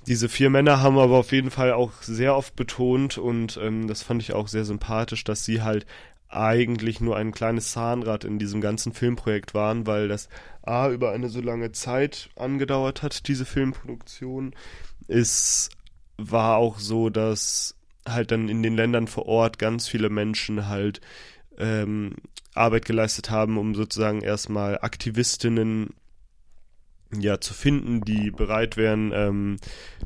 Diese 0.07 0.29
vier 0.29 0.49
Männer 0.49 0.81
haben 0.81 0.99
aber 0.99 1.17
auf 1.17 1.31
jeden 1.31 1.49
Fall 1.49 1.73
auch 1.73 2.01
sehr 2.01 2.35
oft 2.35 2.55
betont 2.55 3.17
und 3.17 3.57
ähm, 3.61 3.87
das 3.87 4.03
fand 4.03 4.21
ich 4.21 4.33
auch 4.33 4.47
sehr 4.47 4.65
sympathisch, 4.65 5.23
dass 5.23 5.45
sie 5.45 5.63
halt 5.63 5.85
eigentlich 6.29 7.01
nur 7.01 7.15
ein 7.15 7.31
kleines 7.31 7.71
Zahnrad 7.71 8.23
in 8.23 8.37
diesem 8.39 8.61
ganzen 8.61 8.93
Filmprojekt 8.93 9.53
waren, 9.53 9.87
weil 9.87 10.07
das 10.07 10.29
A 10.61 10.89
über 10.89 11.11
eine 11.11 11.29
so 11.29 11.41
lange 11.41 11.71
Zeit 11.71 12.29
angedauert 12.35 13.01
hat, 13.01 13.27
diese 13.27 13.45
Filmproduktion. 13.45 14.53
Es 15.07 15.69
war 16.17 16.57
auch 16.57 16.79
so, 16.79 17.09
dass 17.09 17.75
halt 18.07 18.31
dann 18.31 18.49
in 18.49 18.63
den 18.63 18.75
Ländern 18.75 19.07
vor 19.07 19.25
Ort 19.27 19.57
ganz 19.59 19.87
viele 19.87 20.09
Menschen 20.09 20.67
halt 20.67 21.01
ähm, 21.57 22.15
Arbeit 22.53 22.85
geleistet 22.85 23.29
haben, 23.29 23.57
um 23.57 23.75
sozusagen 23.75 24.21
erstmal 24.21 24.79
Aktivistinnen 24.79 25.89
ja 27.17 27.39
zu 27.39 27.53
finden, 27.53 28.01
die 28.01 28.31
bereit 28.31 28.77
wären, 28.77 29.12
ähm, 29.13 29.57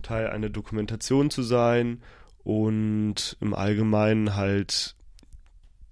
Teil 0.02 0.30
einer 0.30 0.50
Dokumentation 0.50 1.30
zu 1.30 1.44
sein 1.44 2.02
und 2.44 3.38
im 3.42 3.54
Allgemeinen 3.54 4.36
halt 4.36 4.96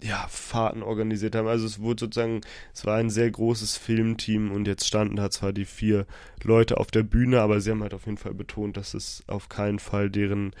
ja, 0.00 0.26
Fahrten 0.28 0.82
organisiert 0.82 1.34
haben. 1.34 1.48
Also 1.48 1.66
es 1.66 1.80
wurde 1.80 2.00
sozusagen, 2.00 2.40
es 2.72 2.84
war 2.86 2.96
ein 2.96 3.10
sehr 3.10 3.30
großes 3.30 3.76
Filmteam 3.76 4.52
und 4.52 4.66
jetzt 4.66 4.86
standen 4.86 5.16
da 5.16 5.30
zwar 5.30 5.52
die 5.52 5.64
vier 5.64 6.06
Leute 6.42 6.78
auf 6.78 6.90
der 6.90 7.02
Bühne, 7.02 7.40
aber 7.40 7.60
sie 7.60 7.70
haben 7.70 7.82
halt 7.82 7.94
auf 7.94 8.06
jeden 8.06 8.18
Fall 8.18 8.34
betont, 8.34 8.76
dass 8.76 8.94
es 8.94 9.24
auf 9.26 9.48
keinen 9.48 9.78
Fall 9.78 10.10
deren 10.10 10.52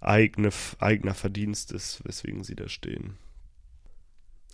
eigene, 0.00 0.50
eigener 0.78 1.14
Verdienst 1.14 1.72
ist, 1.72 2.02
weswegen 2.04 2.42
sie 2.42 2.54
da 2.54 2.68
stehen. 2.68 3.18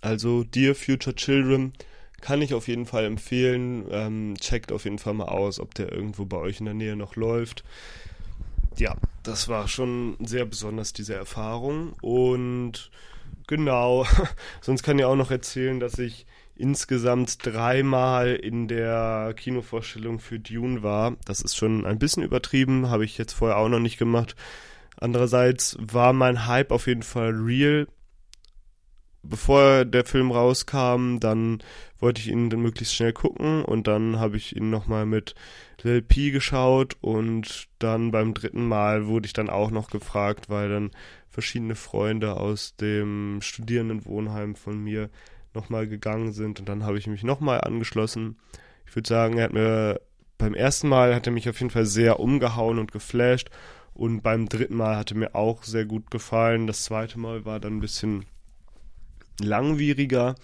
Also 0.03 0.43
Dear 0.43 0.75
Future 0.75 1.15
Children 1.15 1.71
kann 2.19 2.41
ich 2.41 2.53
auf 2.53 2.67
jeden 2.67 2.85
Fall 2.85 3.05
empfehlen. 3.05 3.85
Ähm, 3.89 4.35
checkt 4.37 4.73
auf 4.73 4.83
jeden 4.83 4.99
Fall 4.99 5.13
mal 5.13 5.29
aus, 5.29 5.61
ob 5.61 5.73
der 5.75 5.93
irgendwo 5.93 6.25
bei 6.25 6.37
euch 6.37 6.59
in 6.59 6.65
der 6.65 6.73
Nähe 6.73 6.97
noch 6.97 7.15
läuft. 7.15 7.63
Ja, 8.77 8.97
das 9.23 9.47
war 9.47 9.69
schon 9.69 10.17
sehr 10.19 10.45
besonders, 10.45 10.91
diese 10.91 11.15
Erfahrung. 11.15 11.93
Und 12.01 12.91
genau, 13.47 14.05
sonst 14.61 14.83
kann 14.83 14.99
ich 14.99 15.05
auch 15.05 15.15
noch 15.15 15.31
erzählen, 15.31 15.79
dass 15.79 15.97
ich 15.99 16.25
insgesamt 16.57 17.37
dreimal 17.45 18.35
in 18.35 18.67
der 18.67 19.33
Kinovorstellung 19.37 20.19
für 20.19 20.37
Dune 20.37 20.83
war. 20.83 21.15
Das 21.23 21.39
ist 21.39 21.55
schon 21.55 21.85
ein 21.85 21.97
bisschen 21.97 22.23
übertrieben, 22.23 22.89
habe 22.89 23.05
ich 23.05 23.17
jetzt 23.17 23.33
vorher 23.33 23.57
auch 23.57 23.69
noch 23.69 23.79
nicht 23.79 23.97
gemacht. 23.97 24.35
Andererseits 24.99 25.77
war 25.79 26.11
mein 26.11 26.45
Hype 26.45 26.71
auf 26.71 26.87
jeden 26.87 27.03
Fall 27.03 27.31
real 27.31 27.87
bevor 29.23 29.85
der 29.85 30.05
Film 30.05 30.31
rauskam, 30.31 31.19
dann 31.19 31.63
wollte 31.99 32.21
ich 32.21 32.27
ihn 32.27 32.49
dann 32.49 32.61
möglichst 32.61 32.93
schnell 32.93 33.13
gucken 33.13 33.63
und 33.63 33.87
dann 33.87 34.19
habe 34.19 34.37
ich 34.37 34.55
ihn 34.55 34.69
nochmal 34.69 35.05
mit 35.05 35.35
Lil 35.81 36.01
P 36.01 36.31
geschaut 36.31 36.97
und 37.01 37.67
dann 37.79 38.11
beim 38.11 38.33
dritten 38.33 38.67
Mal 38.67 39.07
wurde 39.07 39.25
ich 39.25 39.33
dann 39.33 39.49
auch 39.49 39.71
noch 39.71 39.89
gefragt, 39.89 40.49
weil 40.49 40.69
dann 40.69 40.91
verschiedene 41.29 41.75
Freunde 41.75 42.37
aus 42.37 42.75
dem 42.75 43.39
Studierendenwohnheim 43.41 44.55
von 44.55 44.77
mir 44.77 45.09
nochmal 45.53 45.87
gegangen 45.87 46.33
sind 46.33 46.59
und 46.59 46.69
dann 46.69 46.83
habe 46.83 46.97
ich 46.97 47.07
mich 47.07 47.23
nochmal 47.23 47.61
angeschlossen. 47.61 48.37
Ich 48.85 48.95
würde 48.95 49.07
sagen, 49.07 49.37
er 49.37 49.45
hat 49.45 49.53
mir 49.53 50.01
beim 50.37 50.53
ersten 50.55 50.89
Mal 50.89 51.15
hat 51.15 51.25
er 51.27 51.33
mich 51.33 51.47
auf 51.47 51.59
jeden 51.59 51.71
Fall 51.71 51.85
sehr 51.85 52.19
umgehauen 52.19 52.79
und 52.79 52.91
geflasht 52.91 53.49
und 53.93 54.21
beim 54.21 54.49
dritten 54.49 54.75
Mal 54.75 54.97
hat 54.97 55.11
er 55.11 55.17
mir 55.17 55.35
auch 55.35 55.63
sehr 55.63 55.85
gut 55.85 56.11
gefallen. 56.11 56.67
Das 56.67 56.83
zweite 56.83 57.19
Mal 57.19 57.45
war 57.45 57.59
dann 57.59 57.77
ein 57.77 57.81
bisschen 57.81 58.25
langwieriger, 59.41 60.35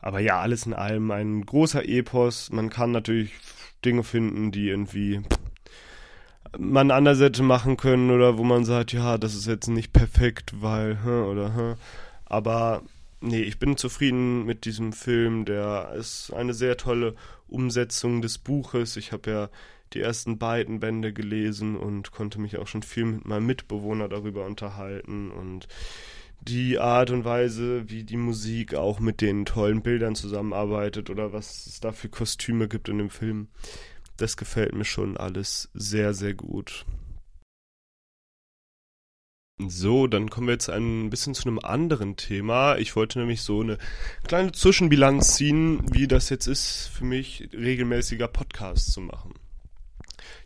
aber 0.00 0.20
ja, 0.20 0.40
alles 0.40 0.66
in 0.66 0.74
allem 0.74 1.10
ein 1.10 1.44
großer 1.44 1.86
Epos. 1.86 2.50
Man 2.50 2.70
kann 2.70 2.92
natürlich 2.92 3.32
Dinge 3.84 4.02
finden, 4.02 4.52
die 4.52 4.68
irgendwie 4.68 5.20
man 6.58 6.90
anders 6.90 7.20
hätte 7.20 7.42
machen 7.42 7.76
können 7.76 8.10
oder 8.10 8.38
wo 8.38 8.44
man 8.44 8.64
sagt, 8.64 8.92
ja, 8.92 9.18
das 9.18 9.34
ist 9.34 9.46
jetzt 9.46 9.68
nicht 9.68 9.92
perfekt, 9.92 10.54
weil, 10.60 10.98
oder, 11.04 11.76
aber 12.24 12.82
nee, 13.20 13.42
ich 13.42 13.58
bin 13.58 13.76
zufrieden 13.76 14.44
mit 14.46 14.64
diesem 14.64 14.92
Film. 14.92 15.44
Der 15.44 15.92
ist 15.96 16.32
eine 16.32 16.54
sehr 16.54 16.76
tolle 16.76 17.14
Umsetzung 17.48 18.22
des 18.22 18.38
Buches. 18.38 18.96
Ich 18.96 19.12
habe 19.12 19.30
ja 19.30 19.48
die 19.92 20.00
ersten 20.00 20.38
beiden 20.38 20.80
Bände 20.80 21.12
gelesen 21.12 21.76
und 21.76 22.12
konnte 22.12 22.40
mich 22.40 22.58
auch 22.58 22.68
schon 22.68 22.82
viel 22.82 23.04
mit 23.06 23.26
meinem 23.26 23.46
Mitbewohner 23.46 24.08
darüber 24.08 24.46
unterhalten 24.46 25.30
und 25.30 25.66
die 26.42 26.78
Art 26.78 27.10
und 27.10 27.24
Weise, 27.24 27.88
wie 27.90 28.04
die 28.04 28.16
Musik 28.16 28.74
auch 28.74 29.00
mit 29.00 29.20
den 29.20 29.44
tollen 29.44 29.82
Bildern 29.82 30.14
zusammenarbeitet 30.14 31.10
oder 31.10 31.32
was 31.32 31.66
es 31.66 31.80
da 31.80 31.92
für 31.92 32.08
Kostüme 32.08 32.68
gibt 32.68 32.88
in 32.88 32.98
dem 32.98 33.10
Film, 33.10 33.48
das 34.16 34.36
gefällt 34.36 34.74
mir 34.74 34.84
schon 34.84 35.16
alles 35.16 35.70
sehr, 35.74 36.14
sehr 36.14 36.34
gut. 36.34 36.84
So, 39.68 40.06
dann 40.06 40.30
kommen 40.30 40.46
wir 40.46 40.54
jetzt 40.54 40.70
ein 40.70 41.10
bisschen 41.10 41.34
zu 41.34 41.46
einem 41.46 41.58
anderen 41.58 42.16
Thema. 42.16 42.78
Ich 42.78 42.96
wollte 42.96 43.18
nämlich 43.18 43.42
so 43.42 43.60
eine 43.60 43.76
kleine 44.26 44.52
Zwischenbilanz 44.52 45.34
ziehen, 45.36 45.82
wie 45.92 46.08
das 46.08 46.30
jetzt 46.30 46.46
ist 46.46 46.88
für 46.88 47.04
mich, 47.04 47.50
regelmäßiger 47.52 48.28
Podcast 48.28 48.92
zu 48.92 49.02
machen. 49.02 49.34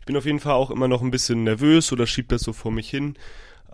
Ich 0.01 0.05
bin 0.05 0.17
auf 0.17 0.25
jeden 0.25 0.41
Fall 0.41 0.53
auch 0.53 0.69
immer 0.69 0.89
noch 0.89 1.01
ein 1.01 1.11
bisschen 1.11 1.45
nervös 1.45 1.93
oder 1.93 2.07
schieb 2.07 2.27
das 2.27 2.41
so 2.41 2.51
vor 2.51 2.71
mich 2.71 2.89
hin, 2.89 3.15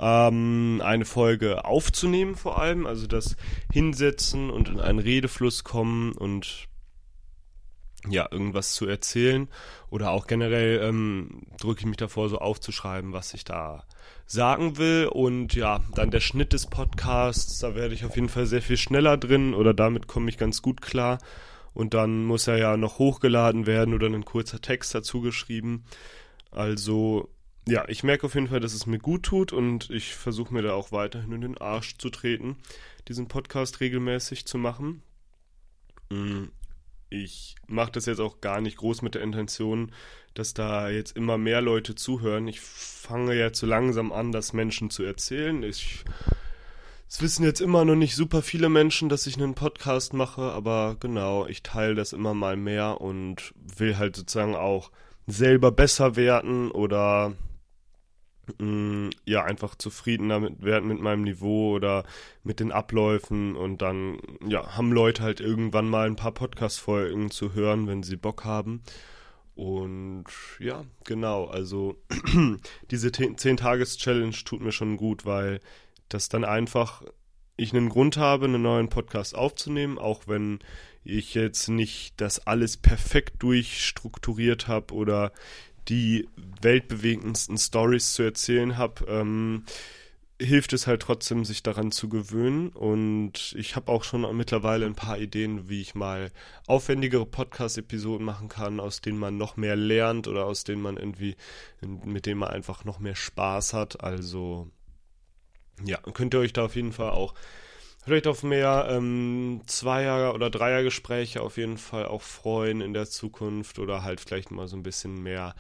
ähm, 0.02 0.82
eine 0.84 1.06
Folge 1.06 1.64
aufzunehmen 1.64 2.36
vor 2.36 2.60
allem, 2.60 2.88
also 2.88 3.06
das 3.06 3.38
Hinsetzen 3.72 4.50
und 4.50 4.68
in 4.68 4.80
einen 4.80 5.00
Redefluss 5.00 5.64
kommen 5.64 6.14
und 6.14 6.68
ja, 8.10 8.28
irgendwas 8.32 8.74
zu 8.74 8.88
erzählen 8.88 9.48
oder 9.92 10.10
auch 10.10 10.26
generell 10.26 10.82
ähm, 10.82 11.44
drücke 11.60 11.82
ich 11.82 11.86
mich 11.86 11.98
davor, 11.98 12.30
so 12.30 12.40
aufzuschreiben, 12.40 13.14
was 13.14 13.36
ich 13.36 13.44
da 13.44 13.84
sagen 14.26 14.78
will. 14.78 15.08
Und 15.08 15.54
ja, 15.54 15.82
dann 15.94 16.10
der 16.10 16.20
Schnitt 16.20 16.54
des 16.54 16.66
Podcasts, 16.66 17.60
da 17.60 17.76
werde 17.76 17.94
ich 17.94 18.04
auf 18.04 18.16
jeden 18.16 18.30
Fall 18.30 18.48
sehr 18.48 18.64
viel 18.64 18.78
schneller 18.78 19.18
drin 19.18 19.54
oder 19.54 19.76
damit 19.76 20.08
komme 20.08 20.30
ich 20.30 20.40
ganz 20.40 20.64
gut 20.64 20.82
klar. 20.82 21.20
Und 21.74 21.94
dann 21.94 22.26
muss 22.26 22.48
er 22.48 22.58
ja 22.58 22.76
noch 22.76 22.98
hochgeladen 22.98 23.68
werden 23.68 23.94
oder 23.94 24.08
ein 24.08 24.26
kurzer 24.26 24.62
Text 24.62 24.96
dazu 24.96 25.22
geschrieben. 25.22 25.86
Also 26.50 27.30
ja, 27.68 27.88
ich 27.88 28.04
merke 28.04 28.26
auf 28.26 28.34
jeden 28.34 28.48
Fall, 28.48 28.60
dass 28.60 28.74
es 28.74 28.86
mir 28.86 29.00
gut 29.00 29.24
tut 29.24 29.54
und 29.54 29.90
ich 29.90 30.16
versuche 30.16 30.54
mir 30.54 30.64
da 30.64 30.74
auch 30.74 30.92
weiterhin 30.92 31.32
in 31.32 31.42
den 31.42 31.58
Arsch 31.58 31.98
zu 31.98 32.10
treten, 32.10 32.58
diesen 33.08 33.28
Podcast 33.28 33.80
regelmäßig 33.80 34.46
zu 34.46 34.58
machen. 34.58 35.04
Mm, 36.10 36.46
ich 37.10 37.56
mache 37.68 37.92
das 37.92 38.08
jetzt 38.08 38.20
auch 38.20 38.42
gar 38.42 38.62
nicht 38.62 38.78
groß 38.78 39.04
mit 39.04 39.16
der 39.16 39.22
Intention, 39.22 39.92
dass 40.34 40.54
da 40.54 40.90
jetzt 40.90 41.16
immer 41.16 41.38
mehr 41.38 41.62
Leute 41.62 41.94
zuhören. 41.94 42.48
Ich 42.48 42.62
fange 42.62 43.34
jetzt 43.34 43.60
so 43.60 43.68
langsam 43.68 44.12
an, 44.12 44.32
das 44.32 44.54
Menschen 44.54 44.90
zu 44.90 45.04
erzählen. 45.04 45.62
Ich, 45.62 46.04
es 47.08 47.22
wissen 47.22 47.44
jetzt 47.44 47.62
immer 47.62 47.86
noch 47.86 47.96
nicht 47.96 48.16
super 48.16 48.42
viele 48.42 48.70
Menschen, 48.70 49.10
dass 49.10 49.28
ich 49.28 49.38
einen 49.38 49.54
Podcast 49.54 50.14
mache, 50.14 50.42
aber 50.42 50.96
genau, 51.00 51.46
ich 51.46 51.62
teile 51.62 51.94
das 51.94 52.14
immer 52.14 52.34
mal 52.34 52.58
mehr 52.58 53.02
und 53.02 53.54
will 53.56 53.98
halt 53.98 54.16
sozusagen 54.16 54.56
auch 54.56 54.90
selber 55.28 55.72
besser 55.72 56.16
werden 56.16 56.72
oder 56.72 57.34
ja, 59.26 59.44
einfach 59.44 59.76
zufrieden 59.76 60.30
damit 60.30 60.64
werden 60.64 60.88
mit 60.88 61.00
meinem 61.00 61.24
Niveau 61.24 61.76
oder 61.76 62.04
mit 62.44 62.60
den 62.60 62.72
Abläufen 62.72 63.56
und 63.56 63.82
dann, 63.82 64.20
ja, 64.48 64.76
haben 64.76 64.92
Leute 64.92 65.24
halt 65.24 65.40
irgendwann 65.40 65.90
mal 65.90 66.08
ein 66.08 66.16
paar 66.16 66.34
Podcast-Folgen 66.34 67.32
zu 67.32 67.54
hören, 67.54 67.88
wenn 67.88 68.04
sie 68.04 68.18
Bock 68.18 68.46
haben. 68.46 68.82
Und 69.56 70.26
ja, 70.60 70.86
genau, 71.04 71.46
also 71.46 72.02
diese 72.92 73.10
10-Tages-Challenge 73.10 74.36
tut 74.46 74.62
mir 74.62 74.72
schon 74.72 74.98
gut, 74.98 75.26
weil 75.26 75.60
das 76.10 76.30
dann 76.30 76.44
einfach 76.44 77.04
ich 77.58 77.74
einen 77.74 77.90
Grund 77.90 78.18
habe, 78.18 78.46
einen 78.46 78.62
neuen 78.62 78.90
Podcast 78.90 79.36
aufzunehmen, 79.36 80.00
auch 80.00 80.24
wenn 80.28 80.60
ich 81.04 81.34
jetzt 81.34 81.68
nicht 81.68 82.20
das 82.20 82.46
alles 82.48 82.78
perfekt 82.78 83.44
durchstrukturiert 83.44 84.68
habe 84.68 84.94
oder 84.94 85.32
die 85.88 86.30
weltbewegendsten 86.62 87.58
Stories 87.58 88.14
zu 88.14 88.24
erzählen 88.24 88.78
habe, 88.78 89.06
ähm, 89.08 89.66
hilft 90.42 90.74
es 90.74 90.88
halt 90.88 91.04
trotzdem, 91.04 91.46
sich 91.46 91.64
daran 91.64 91.92
zu 91.92 92.10
gewöhnen. 92.10 92.70
Und 92.70 93.54
ich 93.58 93.76
habe 93.76 93.92
auch 93.92 94.04
schon 94.04 94.36
mittlerweile 94.36 94.86
ein 94.86 94.96
paar 94.96 95.18
Ideen, 95.18 95.70
wie 95.70 95.82
ich 95.82 95.96
mal 95.96 96.32
aufwendigere 96.68 97.26
Podcast-Episoden 97.26 98.26
machen 98.26 98.50
kann, 98.50 98.80
aus 98.80 99.02
denen 99.02 99.20
man 99.20 99.38
noch 99.38 99.58
mehr 99.58 99.76
lernt 99.76 100.28
oder 100.28 100.46
aus 100.46 100.64
denen 100.64 100.82
man 100.82 100.98
irgendwie, 100.98 101.36
mit 101.82 102.26
denen 102.26 102.40
man 102.40 102.50
einfach 102.50 102.86
noch 102.86 103.00
mehr 103.00 103.16
Spaß 103.16 103.74
hat. 103.74 104.04
Also, 104.04 104.70
ja, 105.84 105.98
könnt 105.98 106.34
ihr 106.34 106.40
euch 106.40 106.54
da 106.54 106.66
auf 106.66 106.76
jeden 106.76 106.94
Fall 106.94 107.12
auch 107.12 107.34
vielleicht 108.04 108.28
auf 108.28 108.44
mehr 108.44 108.88
ähm, 108.90 109.62
Zweier- 109.68 110.34
oder 110.34 110.50
Dreiergespräche 110.50 111.42
auf 111.42 111.58
jeden 111.58 111.78
Fall 111.78 112.06
auch 112.06 112.22
freuen 112.22 112.82
in 112.82 112.94
der 112.94 113.06
Zukunft 113.06 113.80
oder 113.80 114.04
halt 114.04 114.20
vielleicht 114.20 114.52
mal 114.52 114.68
so 114.68 114.76
ein 114.76 114.84
bisschen 114.84 115.22
mehr 115.22 115.56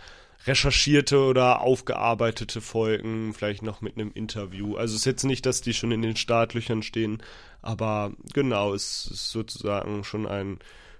recherchierte 0.48 1.20
oder 1.20 1.62
aufgearbeitete 1.62 2.62
Folgen, 2.62 3.34
vielleicht 3.34 3.62
noch 3.62 3.82
mit 3.82 3.96
einem 3.96 4.12
Interview. 4.12 4.76
Also 4.76 4.96
es 4.96 5.02
ist 5.02 5.06
jetzt 5.06 5.24
nicht, 5.24 5.46
dass 5.46 5.62
die 5.62 5.74
schon 5.74 5.92
in 5.92 6.02
den 6.02 6.16
Startlöchern 6.16 6.82
stehen, 6.82 7.22
aber 7.62 8.14
genau, 8.34 8.74
es 8.74 9.08
ist 9.12 9.30
sozusagen 9.30 10.04
schon 10.04 10.26
ein 10.26 10.58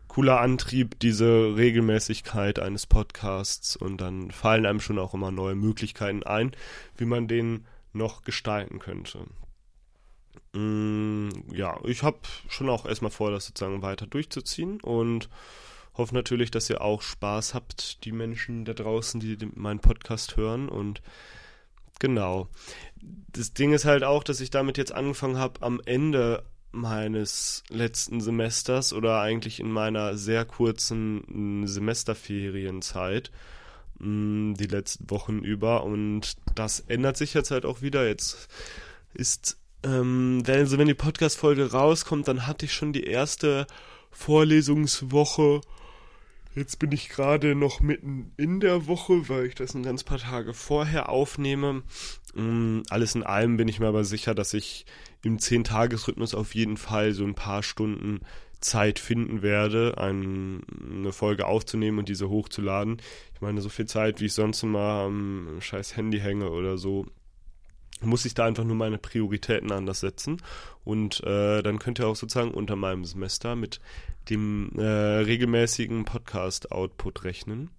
cooler 0.08 0.42
Antrieb, 0.42 1.00
diese 1.00 1.56
Regelmäßigkeit 1.56 2.60
eines 2.60 2.86
Podcasts 2.86 3.76
und 3.76 4.00
dann 4.00 4.30
fallen 4.30 4.66
einem 4.66 4.82
schon 4.82 5.00
auch 5.00 5.14
immer 5.14 5.32
neue 5.32 5.56
Möglichkeiten 5.56 6.24
ein, 6.24 6.52
wie 6.98 7.06
man 7.06 7.28
den 7.28 7.66
noch 7.94 8.24
gestalten 8.24 8.80
könnte. 8.80 9.20
Mm, 10.54 11.30
ja, 11.54 11.80
ich 11.86 12.04
habe 12.04 12.20
schon 12.50 12.70
auch 12.70 12.86
erstmal 12.86 13.12
vor, 13.12 13.32
das 13.32 13.46
sozusagen 13.46 13.82
weiter 13.82 14.06
durchzuziehen 14.06 14.82
und 14.82 15.30
hoffe 15.96 16.14
natürlich, 16.14 16.52
dass 16.52 16.70
ihr 16.70 16.82
auch 16.82 17.02
Spaß 17.02 17.54
habt, 17.54 18.04
die 18.06 18.12
Menschen 18.12 18.66
da 18.66 18.74
draußen, 18.74 19.20
die 19.20 19.38
meinen 19.56 19.80
Podcast 19.80 20.38
hören 20.38 20.70
und 20.70 21.02
genau. 22.00 22.50
Das 23.32 23.54
Ding 23.54 23.74
ist 23.74 23.86
halt 23.86 24.04
auch, 24.04 24.24
dass 24.24 24.42
ich 24.42 24.50
damit 24.50 24.78
jetzt 24.78 24.92
angefangen 24.92 25.38
habe, 25.38 25.62
am 25.62 25.82
Ende 25.86 26.44
meines 26.72 27.64
letzten 27.70 28.22
Semesters 28.22 28.94
oder 28.94 29.20
eigentlich 29.20 29.60
in 29.60 29.72
meiner 29.72 30.18
sehr 30.18 30.46
kurzen 30.46 31.68
Semesterferienzeit 31.68 33.32
mm, 34.00 34.54
die 34.54 34.68
letzten 34.68 35.10
Wochen 35.10 35.40
über 35.40 35.84
und 35.84 36.36
das 36.56 36.82
ändert 36.82 37.18
sich 37.18 37.34
jetzt 37.34 37.52
halt 37.52 37.66
auch 37.66 37.82
wieder. 37.82 38.08
Jetzt 38.08 38.48
ist 39.14 39.61
ähm, 39.84 40.42
wenn, 40.46 40.60
also 40.60 40.78
wenn 40.78 40.88
die 40.88 40.94
Podcast-Folge 40.94 41.72
rauskommt, 41.72 42.28
dann 42.28 42.48
hatte 42.48 42.66
ich 42.66 42.74
schon 42.74 42.94
die 42.94 43.04
erste 43.04 43.68
Vorlesungswoche. 44.12 45.62
Jetzt 46.54 46.80
bin 46.80 46.92
ich 46.92 47.10
gerade 47.10 47.56
noch 47.56 47.80
mitten 47.80 48.34
in 48.36 48.60
der 48.60 48.86
Woche, 48.86 49.30
weil 49.30 49.46
ich 49.46 49.56
das 49.56 49.74
ein 49.74 49.84
ganz 49.84 50.04
paar 50.04 50.18
Tage 50.18 50.54
vorher 50.54 51.10
aufnehme. 51.10 51.84
Ähm, 52.36 52.84
alles 52.90 53.16
in 53.16 53.24
allem 53.24 53.58
bin 53.58 53.68
ich 53.68 53.80
mir 53.80 53.88
aber 53.88 54.04
sicher, 54.04 54.36
dass 54.36 54.54
ich 54.54 54.86
im 55.24 55.38
10-Tages-Rhythmus 55.38 56.36
auf 56.36 56.54
jeden 56.54 56.78
Fall 56.78 57.14
so 57.14 57.24
ein 57.24 57.36
paar 57.36 57.64
Stunden 57.64 58.20
Zeit 58.60 59.00
finden 59.00 59.42
werde, 59.42 59.98
ein, 59.98 60.62
eine 60.92 61.12
Folge 61.14 61.48
aufzunehmen 61.48 62.00
und 62.00 62.10
diese 62.10 62.30
hochzuladen. 62.30 63.02
Ich 63.34 63.42
meine, 63.42 63.62
so 63.62 63.70
viel 63.70 63.88
Zeit, 63.88 64.22
wie 64.22 64.26
ich 64.26 64.34
sonst 64.34 64.62
immer 64.62 65.04
am 65.06 65.58
scheiß 65.60 65.96
Handy 65.98 66.20
hänge 66.20 66.52
oder 66.52 66.78
so, 66.78 67.08
muss 68.02 68.26
ich 68.26 68.34
da 68.34 68.46
einfach 68.46 68.64
nur 68.64 68.76
meine 68.76 68.98
Prioritäten 68.98 69.72
anders 69.72 70.00
setzen. 70.00 70.42
Und 70.84 71.24
äh, 71.24 71.62
dann 71.62 71.80
könnt 71.80 72.00
ihr 72.00 72.08
auch 72.08 72.16
sozusagen 72.16 72.52
unter 72.52 72.76
meinem 72.76 73.06
Semester 73.06 73.56
mit 73.56 73.80
dem 74.30 74.72
äh, 74.78 74.84
regelmäßigen 74.84 76.06
Podcast-Output 76.06 77.24
rechnen. 77.24 77.70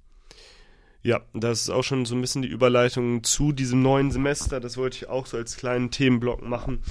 Ja, 1.04 1.20
das 1.34 1.62
ist 1.62 1.70
auch 1.70 1.82
schon 1.82 2.04
so 2.04 2.14
ein 2.14 2.20
bisschen 2.20 2.42
die 2.42 2.48
Überleitung 2.48 3.24
zu 3.24 3.50
diesem 3.50 3.82
neuen 3.82 4.12
Semester. 4.12 4.60
Das 4.60 4.76
wollte 4.76 4.98
ich 4.98 5.08
auch 5.08 5.26
so 5.26 5.36
als 5.36 5.56
kleinen 5.56 5.90
Themenblock 5.90 6.46
machen. 6.46 6.82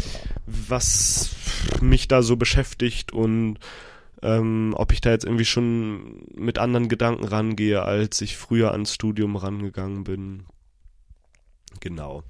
Was 0.45 1.33
mich 1.81 2.09
da 2.09 2.21
so 2.21 2.35
beschäftigt 2.35 3.13
und 3.13 3.59
ähm, 4.21 4.73
ob 4.77 4.91
ich 4.91 5.01
da 5.01 5.11
jetzt 5.11 5.25
irgendwie 5.25 5.45
schon 5.45 6.25
mit 6.35 6.59
anderen 6.59 6.89
Gedanken 6.89 7.23
rangehe, 7.23 7.83
als 7.83 8.21
ich 8.21 8.37
früher 8.37 8.71
ans 8.71 8.93
Studium 8.93 9.35
rangegangen 9.37 10.03
bin. 10.03 10.43
Genau. 11.81 12.23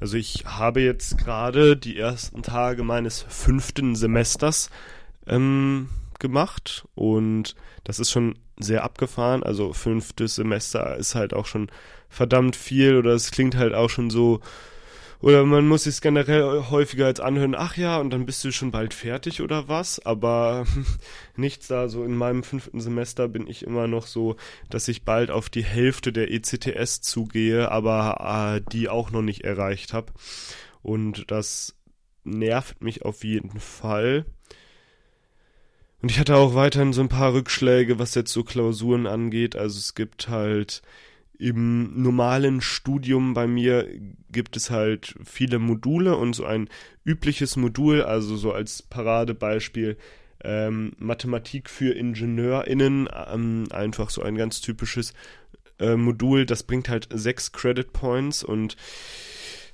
Also 0.00 0.16
ich 0.16 0.44
habe 0.44 0.82
jetzt 0.82 1.18
gerade 1.18 1.76
die 1.76 1.98
ersten 1.98 2.42
Tage 2.42 2.84
meines 2.84 3.22
fünften 3.22 3.96
Semesters 3.96 4.70
ähm, 5.26 5.88
gemacht 6.18 6.86
und 6.94 7.56
das 7.84 7.98
ist 7.98 8.10
schon 8.10 8.38
sehr 8.58 8.84
abgefahren. 8.84 9.42
Also 9.42 9.72
fünftes 9.72 10.34
Semester 10.34 10.96
ist 10.96 11.14
halt 11.14 11.32
auch 11.32 11.46
schon 11.46 11.70
verdammt 12.10 12.54
viel 12.54 12.96
oder 12.96 13.12
es 13.12 13.30
klingt 13.30 13.56
halt 13.56 13.74
auch 13.74 13.88
schon 13.88 14.10
so, 14.10 14.40
oder 15.20 15.44
man 15.44 15.66
muss 15.66 15.84
sich 15.84 16.00
generell 16.00 16.64
häufiger 16.70 17.06
als 17.06 17.18
anhören, 17.18 17.54
ach 17.56 17.76
ja, 17.76 17.98
und 17.98 18.10
dann 18.10 18.26
bist 18.26 18.44
du 18.44 18.52
schon 18.52 18.70
bald 18.70 18.94
fertig 18.94 19.40
oder 19.42 19.68
was, 19.68 20.04
aber 20.04 20.66
nichts 21.36 21.68
da, 21.68 21.88
so 21.88 22.04
in 22.04 22.16
meinem 22.16 22.44
fünften 22.44 22.80
Semester 22.80 23.28
bin 23.28 23.46
ich 23.46 23.64
immer 23.64 23.88
noch 23.88 24.06
so, 24.06 24.36
dass 24.70 24.86
ich 24.86 25.04
bald 25.04 25.30
auf 25.30 25.50
die 25.50 25.64
Hälfte 25.64 26.12
der 26.12 26.30
ECTS 26.30 27.00
zugehe, 27.00 27.70
aber 27.70 28.60
äh, 28.60 28.70
die 28.72 28.88
auch 28.88 29.10
noch 29.10 29.22
nicht 29.22 29.44
erreicht 29.44 29.92
habe. 29.92 30.12
Und 30.82 31.30
das 31.30 31.74
nervt 32.24 32.82
mich 32.82 33.04
auf 33.04 33.24
jeden 33.24 33.58
Fall. 33.58 34.24
Und 36.00 36.12
ich 36.12 36.20
hatte 36.20 36.36
auch 36.36 36.54
weiterhin 36.54 36.92
so 36.92 37.00
ein 37.00 37.08
paar 37.08 37.34
Rückschläge, 37.34 37.98
was 37.98 38.14
jetzt 38.14 38.32
so 38.32 38.44
Klausuren 38.44 39.06
angeht. 39.06 39.56
Also 39.56 39.78
es 39.78 39.94
gibt 39.94 40.28
halt 40.28 40.82
im 41.38 42.02
normalen 42.02 42.60
Studium 42.60 43.32
bei 43.32 43.46
mir 43.46 43.88
gibt 44.30 44.56
es 44.56 44.70
halt 44.70 45.14
viele 45.24 45.60
Module 45.60 46.16
und 46.16 46.34
so 46.34 46.44
ein 46.44 46.68
übliches 47.04 47.56
Modul, 47.56 48.02
also 48.02 48.36
so 48.36 48.52
als 48.52 48.82
Paradebeispiel 48.82 49.96
ähm, 50.42 50.92
Mathematik 50.98 51.70
für 51.70 51.94
IngenieurInnen, 51.94 53.08
ähm, 53.32 53.66
einfach 53.70 54.10
so 54.10 54.22
ein 54.22 54.36
ganz 54.36 54.60
typisches 54.60 55.14
äh, 55.78 55.96
Modul, 55.96 56.44
das 56.44 56.64
bringt 56.64 56.88
halt 56.88 57.08
sechs 57.12 57.52
Credit 57.52 57.92
Points 57.92 58.42
und 58.42 58.76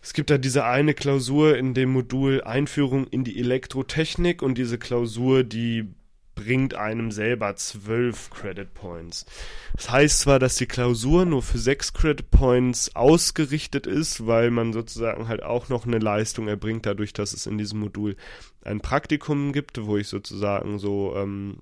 es 0.02 0.12
gibt 0.12 0.28
da 0.28 0.36
diese 0.36 0.66
eine 0.66 0.92
Klausur 0.92 1.56
in 1.56 1.72
dem 1.72 1.90
Modul 1.90 2.42
Einführung 2.42 3.06
in 3.06 3.24
die 3.24 3.38
Elektrotechnik 3.38 4.42
und 4.42 4.58
diese 4.58 4.76
Klausur, 4.76 5.44
die 5.44 5.88
bringt 6.34 6.74
einem 6.74 7.10
selber 7.10 7.54
zwölf 7.56 8.30
Credit 8.30 8.72
Points. 8.74 9.26
Das 9.74 9.90
heißt 9.90 10.20
zwar, 10.20 10.38
dass 10.38 10.56
die 10.56 10.66
Klausur 10.66 11.24
nur 11.24 11.42
für 11.42 11.58
sechs 11.58 11.92
Credit 11.92 12.30
Points 12.30 12.94
ausgerichtet 12.94 13.86
ist, 13.86 14.26
weil 14.26 14.50
man 14.50 14.72
sozusagen 14.72 15.28
halt 15.28 15.42
auch 15.42 15.68
noch 15.68 15.86
eine 15.86 15.98
Leistung 15.98 16.48
erbringt, 16.48 16.86
dadurch, 16.86 17.12
dass 17.12 17.32
es 17.32 17.46
in 17.46 17.58
diesem 17.58 17.80
Modul 17.80 18.16
ein 18.64 18.80
Praktikum 18.80 19.52
gibt, 19.52 19.84
wo 19.84 19.96
ich 19.96 20.08
sozusagen 20.08 20.78
so 20.78 21.14
ähm, 21.16 21.58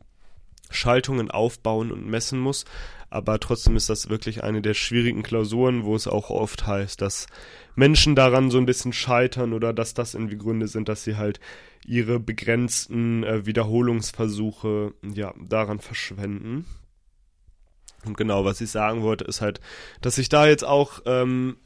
Schaltungen 0.70 1.30
aufbauen 1.30 1.92
und 1.92 2.06
messen 2.06 2.38
muss. 2.38 2.64
Aber 3.10 3.38
trotzdem 3.40 3.76
ist 3.76 3.90
das 3.90 4.08
wirklich 4.08 4.42
eine 4.42 4.62
der 4.62 4.72
schwierigen 4.72 5.22
Klausuren, 5.22 5.84
wo 5.84 5.94
es 5.94 6.08
auch 6.08 6.30
oft 6.30 6.66
heißt, 6.66 7.02
dass 7.02 7.26
Menschen 7.74 8.14
daran 8.16 8.50
so 8.50 8.58
ein 8.58 8.66
bisschen 8.66 8.92
scheitern 8.92 9.52
oder 9.52 9.72
dass 9.74 9.92
das 9.92 10.14
irgendwie 10.14 10.38
Gründe 10.38 10.66
sind, 10.66 10.88
dass 10.88 11.04
sie 11.04 11.16
halt 11.16 11.38
ihre 11.86 12.20
begrenzten 12.20 13.24
äh, 13.24 13.46
Wiederholungsversuche 13.46 14.94
ja 15.02 15.34
daran 15.40 15.80
verschwenden. 15.80 16.66
Und 18.04 18.16
genau, 18.16 18.44
was 18.44 18.60
ich 18.60 18.70
sagen 18.70 19.02
wollte, 19.02 19.24
ist 19.24 19.40
halt, 19.40 19.60
dass 20.00 20.18
ich 20.18 20.28
da 20.28 20.46
jetzt 20.46 20.64
auch 20.64 21.00
ähm, 21.06 21.56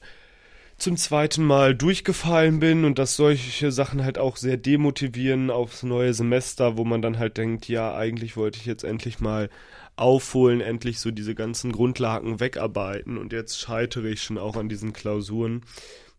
zum 0.78 0.96
zweiten 0.96 1.44
Mal 1.44 1.74
durchgefallen 1.74 2.60
bin 2.60 2.84
und 2.84 2.98
dass 2.98 3.16
solche 3.16 3.72
Sachen 3.72 4.04
halt 4.04 4.18
auch 4.18 4.36
sehr 4.36 4.58
demotivieren 4.58 5.50
aufs 5.50 5.82
neue 5.82 6.12
Semester, 6.12 6.76
wo 6.76 6.84
man 6.84 7.00
dann 7.00 7.18
halt 7.18 7.38
denkt, 7.38 7.68
ja, 7.68 7.94
eigentlich 7.94 8.36
wollte 8.36 8.58
ich 8.58 8.66
jetzt 8.66 8.84
endlich 8.84 9.20
mal 9.20 9.48
aufholen, 9.96 10.60
endlich 10.60 11.00
so 11.00 11.10
diese 11.10 11.34
ganzen 11.34 11.72
Grundlagen 11.72 12.38
wegarbeiten 12.38 13.16
und 13.16 13.32
jetzt 13.32 13.58
scheitere 13.58 14.08
ich 14.08 14.22
schon 14.22 14.36
auch 14.36 14.56
an 14.56 14.68
diesen 14.68 14.92
Klausuren. 14.92 15.62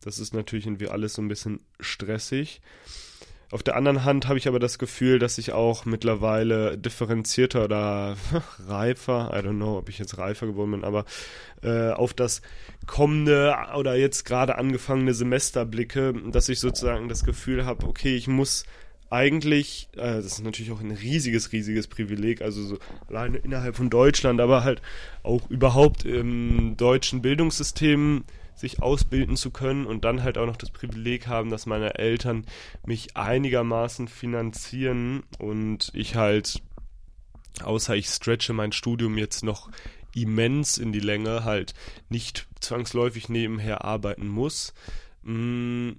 Das 0.01 0.17
ist 0.17 0.33
natürlich 0.33 0.65
irgendwie 0.65 0.87
alles 0.87 1.13
so 1.13 1.21
ein 1.21 1.27
bisschen 1.27 1.59
stressig. 1.79 2.61
Auf 3.49 3.63
der 3.63 3.77
anderen 3.77 4.03
Hand 4.03 4.27
habe 4.27 4.37
ich 4.37 4.47
aber 4.49 4.59
das 4.59 4.77
Gefühl, 4.77 5.19
dass 5.19 5.37
ich 5.37 5.53
auch 5.53 5.85
mittlerweile 5.85 6.77
differenzierter 6.77 7.63
oder 7.63 8.17
reifer, 8.67 9.31
I 9.33 9.37
don't 9.37 9.55
know, 9.55 9.77
ob 9.77 9.87
ich 9.87 9.99
jetzt 9.99 10.17
reifer 10.17 10.47
geworden 10.47 10.71
bin, 10.71 10.83
aber 10.83 11.05
äh, 11.63 11.91
auf 11.91 12.13
das 12.13 12.41
kommende 12.87 13.55
oder 13.77 13.95
jetzt 13.95 14.25
gerade 14.25 14.57
angefangene 14.57 15.13
Semester 15.13 15.65
blicke, 15.65 16.13
dass 16.29 16.49
ich 16.49 16.59
sozusagen 16.59 17.07
das 17.07 17.23
Gefühl 17.23 17.65
habe, 17.65 17.87
okay, 17.87 18.17
ich 18.17 18.27
muss 18.27 18.65
eigentlich, 19.09 19.87
äh, 19.93 20.15
das 20.15 20.25
ist 20.25 20.43
natürlich 20.43 20.71
auch 20.71 20.81
ein 20.81 20.91
riesiges, 20.91 21.53
riesiges 21.53 21.87
Privileg, 21.87 22.41
also 22.41 22.61
so 22.63 22.79
alleine 23.07 23.37
innerhalb 23.37 23.77
von 23.77 23.89
Deutschland, 23.89 24.41
aber 24.41 24.65
halt 24.65 24.81
auch 25.23 25.49
überhaupt 25.49 26.03
im 26.03 26.75
deutschen 26.75 27.21
Bildungssystem 27.21 28.25
sich 28.57 28.81
ausbilden 28.81 29.37
zu 29.37 29.51
können 29.51 29.85
und 29.85 30.03
dann 30.03 30.23
halt 30.23 30.37
auch 30.37 30.47
noch 30.47 30.57
das 30.57 30.71
Privileg 30.71 31.27
haben, 31.27 31.49
dass 31.49 31.65
meine 31.65 31.95
Eltern 31.95 32.45
mich 32.85 33.15
einigermaßen 33.15 34.07
finanzieren 34.07 35.23
und 35.37 35.91
ich 35.93 36.15
halt, 36.15 36.61
außer 37.63 37.95
ich 37.95 38.09
stretche 38.09 38.53
mein 38.53 38.71
Studium 38.71 39.17
jetzt 39.17 39.43
noch 39.43 39.69
immens 40.15 40.79
in 40.79 40.91
die 40.91 40.99
Länge, 40.99 41.43
halt 41.43 41.75
nicht 42.09 42.47
zwangsläufig 42.59 43.29
nebenher 43.29 43.85
arbeiten 43.85 44.27
muss. 44.27 44.73
Mm, 45.21 45.91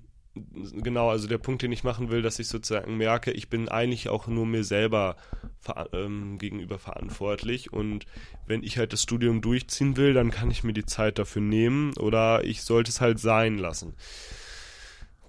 genau, 0.72 1.10
also 1.10 1.28
der 1.28 1.38
Punkt, 1.38 1.62
den 1.62 1.72
ich 1.72 1.84
machen 1.84 2.10
will, 2.10 2.22
dass 2.22 2.38
ich 2.38 2.48
sozusagen 2.48 2.96
merke, 2.96 3.30
ich 3.30 3.48
bin 3.48 3.68
eigentlich 3.68 4.08
auch 4.08 4.26
nur 4.26 4.46
mir 4.46 4.64
selber 4.64 5.16
ver 5.60 5.88
ähm, 5.92 6.38
gegenüber 6.38 6.78
verantwortlich 6.78 7.72
und 7.72 8.06
wenn 8.46 8.62
ich 8.62 8.78
halt 8.78 8.92
das 8.92 9.02
Studium 9.02 9.40
durchziehen 9.40 9.96
will, 9.96 10.14
dann 10.14 10.30
kann 10.30 10.50
ich 10.50 10.64
mir 10.64 10.72
die 10.72 10.86
Zeit 10.86 11.18
dafür 11.18 11.42
nehmen 11.42 11.94
oder 11.96 12.44
ich 12.44 12.62
sollte 12.62 12.90
es 12.90 13.00
halt 13.00 13.18
sein 13.18 13.58
lassen. 13.58 13.94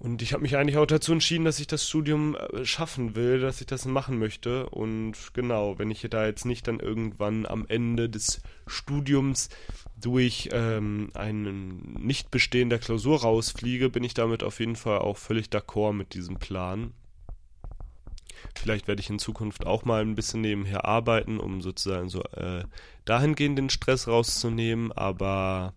Und 0.00 0.22
ich 0.22 0.32
habe 0.32 0.42
mich 0.42 0.56
eigentlich 0.56 0.78
auch 0.78 0.86
dazu 0.86 1.12
entschieden, 1.12 1.44
dass 1.44 1.60
ich 1.60 1.66
das 1.66 1.86
Studium 1.86 2.34
äh, 2.34 2.64
schaffen 2.64 3.14
will, 3.16 3.38
dass 3.38 3.60
ich 3.60 3.66
das 3.66 3.84
machen 3.84 4.18
möchte. 4.18 4.66
Und 4.70 5.14
genau, 5.34 5.78
wenn 5.78 5.90
ich 5.90 6.00
da 6.08 6.24
jetzt 6.24 6.46
nicht 6.46 6.66
dann 6.66 6.80
irgendwann 6.80 7.44
am 7.44 7.66
Ende 7.68 8.08
des 8.08 8.40
Studiums 8.66 9.50
durch 10.00 10.48
ähm, 10.52 11.10
einen 11.12 11.92
Nichtbestehen 12.02 12.70
der 12.70 12.78
Klausur 12.78 13.20
rausfliege, 13.20 13.90
bin 13.90 14.02
ich 14.02 14.14
damit 14.14 14.42
auf 14.42 14.58
jeden 14.58 14.74
Fall 14.74 15.00
auch 15.00 15.18
völlig 15.18 15.48
d'accord 15.48 15.92
mit 15.92 16.14
diesem 16.14 16.38
Plan. 16.38 16.94
Vielleicht 18.54 18.88
werde 18.88 19.02
ich 19.02 19.10
in 19.10 19.18
Zukunft 19.18 19.66
auch 19.66 19.84
mal 19.84 20.00
ein 20.00 20.14
bisschen 20.14 20.40
nebenher 20.40 20.86
arbeiten, 20.86 21.38
um 21.38 21.60
sozusagen 21.60 22.08
so 22.08 22.22
äh, 22.22 22.64
dahingehend 23.04 23.58
den 23.58 23.68
Stress 23.68 24.08
rauszunehmen. 24.08 24.92
Aber 24.92 25.74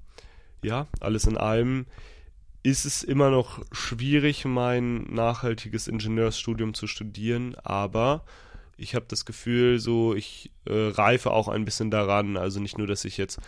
ja, 0.64 0.88
alles 1.02 1.26
in 1.26 1.36
allem 1.36 1.88
ist 2.64 2.86
es 2.86 3.04
immer 3.04 3.30
noch 3.30 3.62
schwierig, 3.74 4.46
mein 4.46 5.04
nachhaltiges 5.04 5.88
Ingenieursstudium 5.88 6.74
zu 6.74 6.88
studieren, 6.88 7.56
aber 7.64 8.24
ich 8.78 8.96
habe 8.96 9.06
das 9.08 9.26
Gefühl, 9.26 9.80
so 9.80 10.16
ich 10.16 10.52
äh, 10.66 10.74
reife 10.74 11.32
auch 11.32 11.50
ein 11.50 11.66
bisschen 11.66 11.92
daran. 11.92 12.38
Also 12.38 12.60
nicht 12.60 12.78
nur, 12.78 12.88
dass 12.88 13.06
ich 13.06 13.18
jetzt 13.18 13.40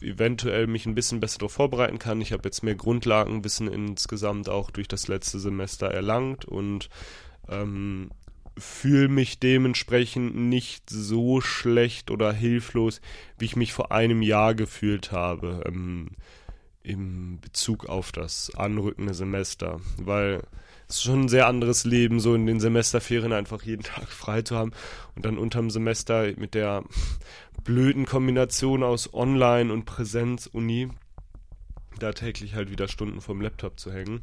eventuell 0.00 0.66
mich 0.66 0.86
ein 0.86 0.94
bisschen 0.94 1.20
besser 1.20 1.38
darauf 1.38 1.52
vorbereiten 1.52 1.98
kann. 1.98 2.20
Ich 2.20 2.32
habe 2.32 2.44
jetzt 2.44 2.62
mehr 2.62 2.74
Grundlagenwissen 2.74 3.68
insgesamt 3.68 4.48
auch 4.48 4.70
durch 4.70 4.88
das 4.88 5.08
letzte 5.08 5.38
Semester 5.38 5.88
erlangt 5.88 6.44
und 6.44 6.88
ähm, 7.48 8.10
fühle 8.56 9.08
mich 9.08 9.38
dementsprechend 9.38 10.34
nicht 10.34 10.88
so 10.90 11.40
schlecht 11.40 12.10
oder 12.10 12.32
hilflos, 12.32 13.00
wie 13.38 13.44
ich 13.44 13.56
mich 13.56 13.72
vor 13.72 13.92
einem 13.92 14.22
Jahr 14.22 14.54
gefühlt 14.54 15.12
habe. 15.12 15.62
Ähm, 15.66 16.12
im 16.88 17.38
Bezug 17.40 17.86
auf 17.86 18.12
das 18.12 18.50
anrückende 18.56 19.12
Semester, 19.14 19.80
weil 19.98 20.42
es 20.88 20.96
ist 20.96 21.02
schon 21.02 21.22
ein 21.22 21.28
sehr 21.28 21.46
anderes 21.46 21.84
Leben, 21.84 22.18
so 22.18 22.34
in 22.34 22.46
den 22.46 22.60
Semesterferien 22.60 23.32
einfach 23.32 23.62
jeden 23.62 23.82
Tag 23.84 24.08
frei 24.08 24.42
zu 24.42 24.56
haben 24.56 24.72
und 25.14 25.24
dann 25.26 25.38
unterm 25.38 25.70
Semester 25.70 26.32
mit 26.36 26.54
der 26.54 26.82
blöden 27.62 28.06
Kombination 28.06 28.82
aus 28.82 29.12
Online- 29.12 29.72
und 29.72 29.84
Präsenz-Uni 29.84 30.88
da 31.98 32.12
täglich 32.12 32.54
halt 32.54 32.70
wieder 32.70 32.88
Stunden 32.88 33.20
vom 33.20 33.40
Laptop 33.40 33.78
zu 33.78 33.92
hängen. 33.92 34.22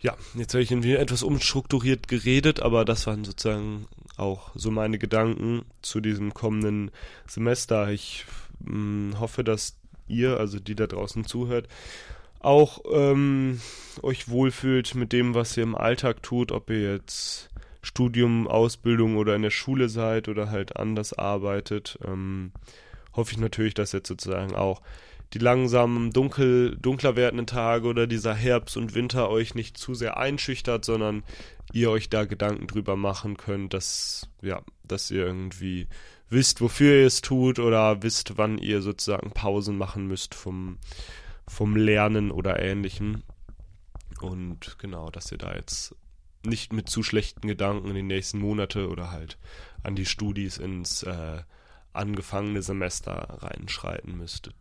Ja, 0.00 0.16
jetzt 0.34 0.54
habe 0.54 0.62
ich 0.62 0.70
irgendwie 0.70 0.94
etwas 0.94 1.22
umstrukturiert 1.22 2.08
geredet, 2.08 2.60
aber 2.60 2.84
das 2.84 3.06
waren 3.06 3.24
sozusagen 3.24 3.86
auch 4.16 4.50
so 4.54 4.70
meine 4.70 4.98
Gedanken 4.98 5.62
zu 5.82 6.00
diesem 6.00 6.32
kommenden 6.32 6.90
Semester. 7.26 7.90
Ich 7.90 8.24
mh, 8.60 8.70
hm, 8.70 9.20
hoffe, 9.20 9.44
dass 9.44 9.76
ihr, 10.12 10.38
also 10.38 10.58
die 10.58 10.74
da 10.74 10.86
draußen 10.86 11.24
zuhört, 11.24 11.68
auch 12.40 12.80
ähm, 12.92 13.60
euch 14.02 14.28
wohlfühlt 14.28 14.94
mit 14.94 15.12
dem, 15.12 15.34
was 15.34 15.56
ihr 15.56 15.62
im 15.62 15.76
Alltag 15.76 16.22
tut, 16.22 16.52
ob 16.52 16.70
ihr 16.70 16.94
jetzt 16.94 17.50
Studium, 17.82 18.46
Ausbildung 18.46 19.16
oder 19.16 19.34
in 19.34 19.42
der 19.42 19.50
Schule 19.50 19.88
seid 19.88 20.28
oder 20.28 20.50
halt 20.50 20.76
anders 20.76 21.12
arbeitet. 21.12 21.98
Ähm, 22.04 22.52
hoffe 23.12 23.32
ich 23.32 23.38
natürlich, 23.38 23.74
dass 23.74 23.92
jetzt 23.92 24.08
sozusagen 24.08 24.54
auch 24.54 24.82
die 25.32 25.38
langsam 25.38 26.12
dunkel, 26.12 26.76
dunkler 26.76 27.16
werdenden 27.16 27.46
Tage 27.46 27.86
oder 27.88 28.06
dieser 28.06 28.34
Herbst 28.34 28.76
und 28.76 28.94
Winter 28.94 29.30
euch 29.30 29.54
nicht 29.54 29.78
zu 29.78 29.94
sehr 29.94 30.16
einschüchtert, 30.16 30.84
sondern 30.84 31.22
ihr 31.72 31.90
euch 31.90 32.10
da 32.10 32.24
Gedanken 32.24 32.66
drüber 32.66 32.96
machen 32.96 33.36
könnt, 33.36 33.72
dass, 33.72 34.28
ja, 34.42 34.62
dass 34.84 35.10
ihr 35.10 35.24
irgendwie 35.24 35.88
wisst, 36.32 36.60
wofür 36.60 37.00
ihr 37.00 37.06
es 37.06 37.20
tut 37.20 37.58
oder 37.58 38.02
wisst, 38.02 38.38
wann 38.38 38.58
ihr 38.58 38.82
sozusagen 38.82 39.30
Pausen 39.32 39.78
machen 39.78 40.06
müsst 40.06 40.34
vom, 40.34 40.78
vom 41.46 41.76
Lernen 41.76 42.30
oder 42.30 42.60
ähnlichem. 42.60 43.22
Und 44.20 44.78
genau, 44.78 45.10
dass 45.10 45.32
ihr 45.32 45.38
da 45.38 45.54
jetzt 45.54 45.94
nicht 46.44 46.72
mit 46.72 46.88
zu 46.88 47.02
schlechten 47.02 47.46
Gedanken 47.46 47.88
in 47.88 47.94
die 47.94 48.02
nächsten 48.02 48.38
Monate 48.38 48.88
oder 48.88 49.10
halt 49.10 49.38
an 49.82 49.94
die 49.94 50.06
Studis 50.06 50.58
ins 50.58 51.02
äh, 51.02 51.42
angefangene 51.92 52.62
Semester 52.62 53.12
reinschreiten 53.40 54.16
müsstet. 54.16 54.54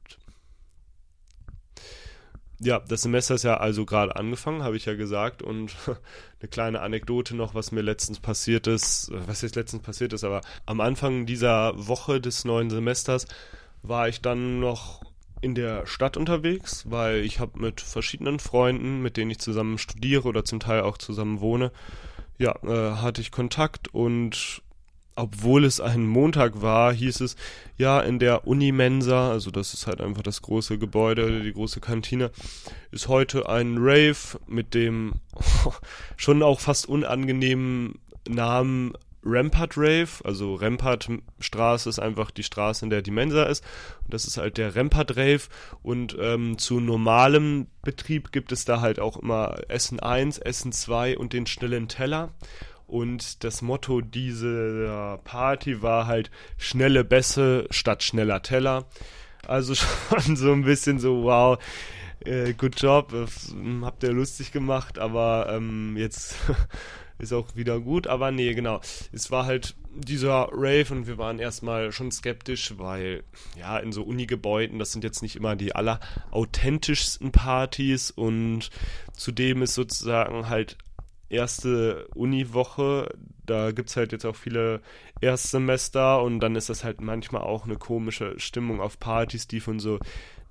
Ja, 2.63 2.79
das 2.79 3.01
Semester 3.01 3.35
ist 3.35 3.43
ja 3.43 3.57
also 3.57 3.85
gerade 3.85 4.15
angefangen, 4.15 4.63
habe 4.63 4.77
ich 4.77 4.85
ja 4.85 4.93
gesagt. 4.93 5.41
Und 5.41 5.75
eine 6.39 6.49
kleine 6.49 6.81
Anekdote 6.81 7.35
noch, 7.35 7.55
was 7.55 7.71
mir 7.71 7.81
letztens 7.81 8.19
passiert 8.19 8.67
ist, 8.67 9.11
was 9.11 9.41
jetzt 9.41 9.55
letztens 9.55 9.81
passiert 9.81 10.13
ist, 10.13 10.23
aber 10.23 10.41
am 10.65 10.79
Anfang 10.79 11.25
dieser 11.25 11.73
Woche 11.75 12.21
des 12.21 12.45
neuen 12.45 12.69
Semesters 12.69 13.25
war 13.81 14.07
ich 14.07 14.21
dann 14.21 14.59
noch 14.59 15.01
in 15.41 15.55
der 15.55 15.87
Stadt 15.87 16.17
unterwegs, 16.17 16.85
weil 16.87 17.25
ich 17.25 17.39
habe 17.39 17.59
mit 17.59 17.81
verschiedenen 17.81 18.39
Freunden, 18.39 19.01
mit 19.01 19.17
denen 19.17 19.31
ich 19.31 19.39
zusammen 19.39 19.79
studiere 19.79 20.27
oder 20.27 20.45
zum 20.45 20.59
Teil 20.59 20.81
auch 20.81 20.99
zusammen 20.99 21.41
wohne, 21.41 21.71
ja, 22.37 22.55
äh, 22.63 22.97
hatte 22.97 23.21
ich 23.21 23.31
Kontakt 23.31 23.93
und 23.93 24.61
obwohl 25.21 25.65
es 25.65 25.79
ein 25.79 26.07
Montag 26.07 26.63
war, 26.63 26.91
hieß 26.91 27.21
es, 27.21 27.35
ja, 27.77 27.99
in 27.99 28.17
der 28.17 28.47
Unimensa, 28.47 29.31
also 29.31 29.51
das 29.51 29.75
ist 29.75 29.85
halt 29.85 30.01
einfach 30.01 30.23
das 30.23 30.41
große 30.41 30.79
Gebäude, 30.79 31.41
die 31.41 31.53
große 31.53 31.79
Kantine, 31.79 32.31
ist 32.91 33.07
heute 33.07 33.47
ein 33.47 33.75
Rave 33.77 34.39
mit 34.47 34.73
dem 34.73 35.13
schon 36.17 36.41
auch 36.41 36.59
fast 36.59 36.89
unangenehmen 36.89 37.99
Namen 38.27 38.93
Rampart 39.23 39.77
Rave, 39.77 40.09
also 40.23 40.55
Rampart 40.55 41.07
Straße 41.39 41.87
ist 41.87 41.99
einfach 41.99 42.31
die 42.31 42.41
Straße, 42.41 42.83
in 42.83 42.89
der 42.89 43.03
die 43.03 43.11
Mensa 43.11 43.43
ist. 43.43 43.63
Und 44.03 44.15
das 44.15 44.25
ist 44.25 44.37
halt 44.37 44.57
der 44.57 44.75
Rampart 44.75 45.15
Rave. 45.15 45.41
Und 45.83 46.17
ähm, 46.19 46.57
zu 46.57 46.79
normalem 46.79 47.67
Betrieb 47.83 48.31
gibt 48.31 48.51
es 48.51 48.65
da 48.65 48.81
halt 48.81 48.99
auch 48.99 49.17
immer 49.17 49.57
Essen 49.67 49.99
1, 49.99 50.39
Essen 50.39 50.71
2 50.71 51.19
und 51.19 51.33
den 51.33 51.45
schnellen 51.45 51.87
Teller. 51.87 52.31
Und 52.91 53.45
das 53.45 53.61
Motto 53.61 54.01
dieser 54.01 55.17
Party 55.23 55.81
war 55.81 56.07
halt 56.07 56.29
schnelle 56.57 57.05
Bässe 57.05 57.65
statt 57.71 58.03
schneller 58.03 58.41
Teller. 58.41 58.83
Also 59.47 59.75
schon 59.75 60.35
so 60.35 60.51
ein 60.51 60.65
bisschen 60.65 60.99
so, 60.99 61.23
wow, 61.23 61.57
äh, 62.25 62.51
good 62.51 62.77
job, 62.81 63.13
habt 63.83 64.03
ihr 64.03 64.11
lustig 64.11 64.51
gemacht, 64.51 64.99
aber 64.99 65.47
ähm, 65.51 65.95
jetzt 65.95 66.35
ist 67.17 67.31
auch 67.31 67.55
wieder 67.55 67.79
gut. 67.79 68.07
Aber 68.07 68.29
nee, 68.31 68.53
genau. 68.53 68.81
Es 69.13 69.31
war 69.31 69.45
halt 69.45 69.73
dieser 69.95 70.49
Rave 70.51 70.87
und 70.91 71.07
wir 71.07 71.17
waren 71.17 71.39
erstmal 71.39 71.93
schon 71.93 72.11
skeptisch, 72.11 72.73
weil 72.77 73.23
ja, 73.57 73.77
in 73.77 73.93
so 73.93 74.03
Uni-Gebäuden, 74.03 74.79
das 74.79 74.91
sind 74.91 75.05
jetzt 75.05 75.21
nicht 75.21 75.37
immer 75.37 75.55
die 75.55 75.73
allerauthentischsten 75.73 77.31
Partys 77.31 78.11
und 78.11 78.69
zudem 79.15 79.61
ist 79.61 79.75
sozusagen 79.75 80.49
halt 80.49 80.77
erste 81.31 82.07
Uni-Woche. 82.15 83.13
Da 83.45 83.71
gibt 83.71 83.89
es 83.89 83.97
halt 83.97 84.11
jetzt 84.11 84.25
auch 84.25 84.35
viele 84.35 84.81
Erstsemester 85.19 86.21
und 86.21 86.39
dann 86.39 86.55
ist 86.55 86.69
das 86.69 86.83
halt 86.83 87.01
manchmal 87.01 87.41
auch 87.41 87.65
eine 87.65 87.77
komische 87.77 88.39
Stimmung 88.39 88.81
auf 88.81 88.99
Partys, 88.99 89.47
die 89.47 89.59
von 89.59 89.79
so 89.79 89.99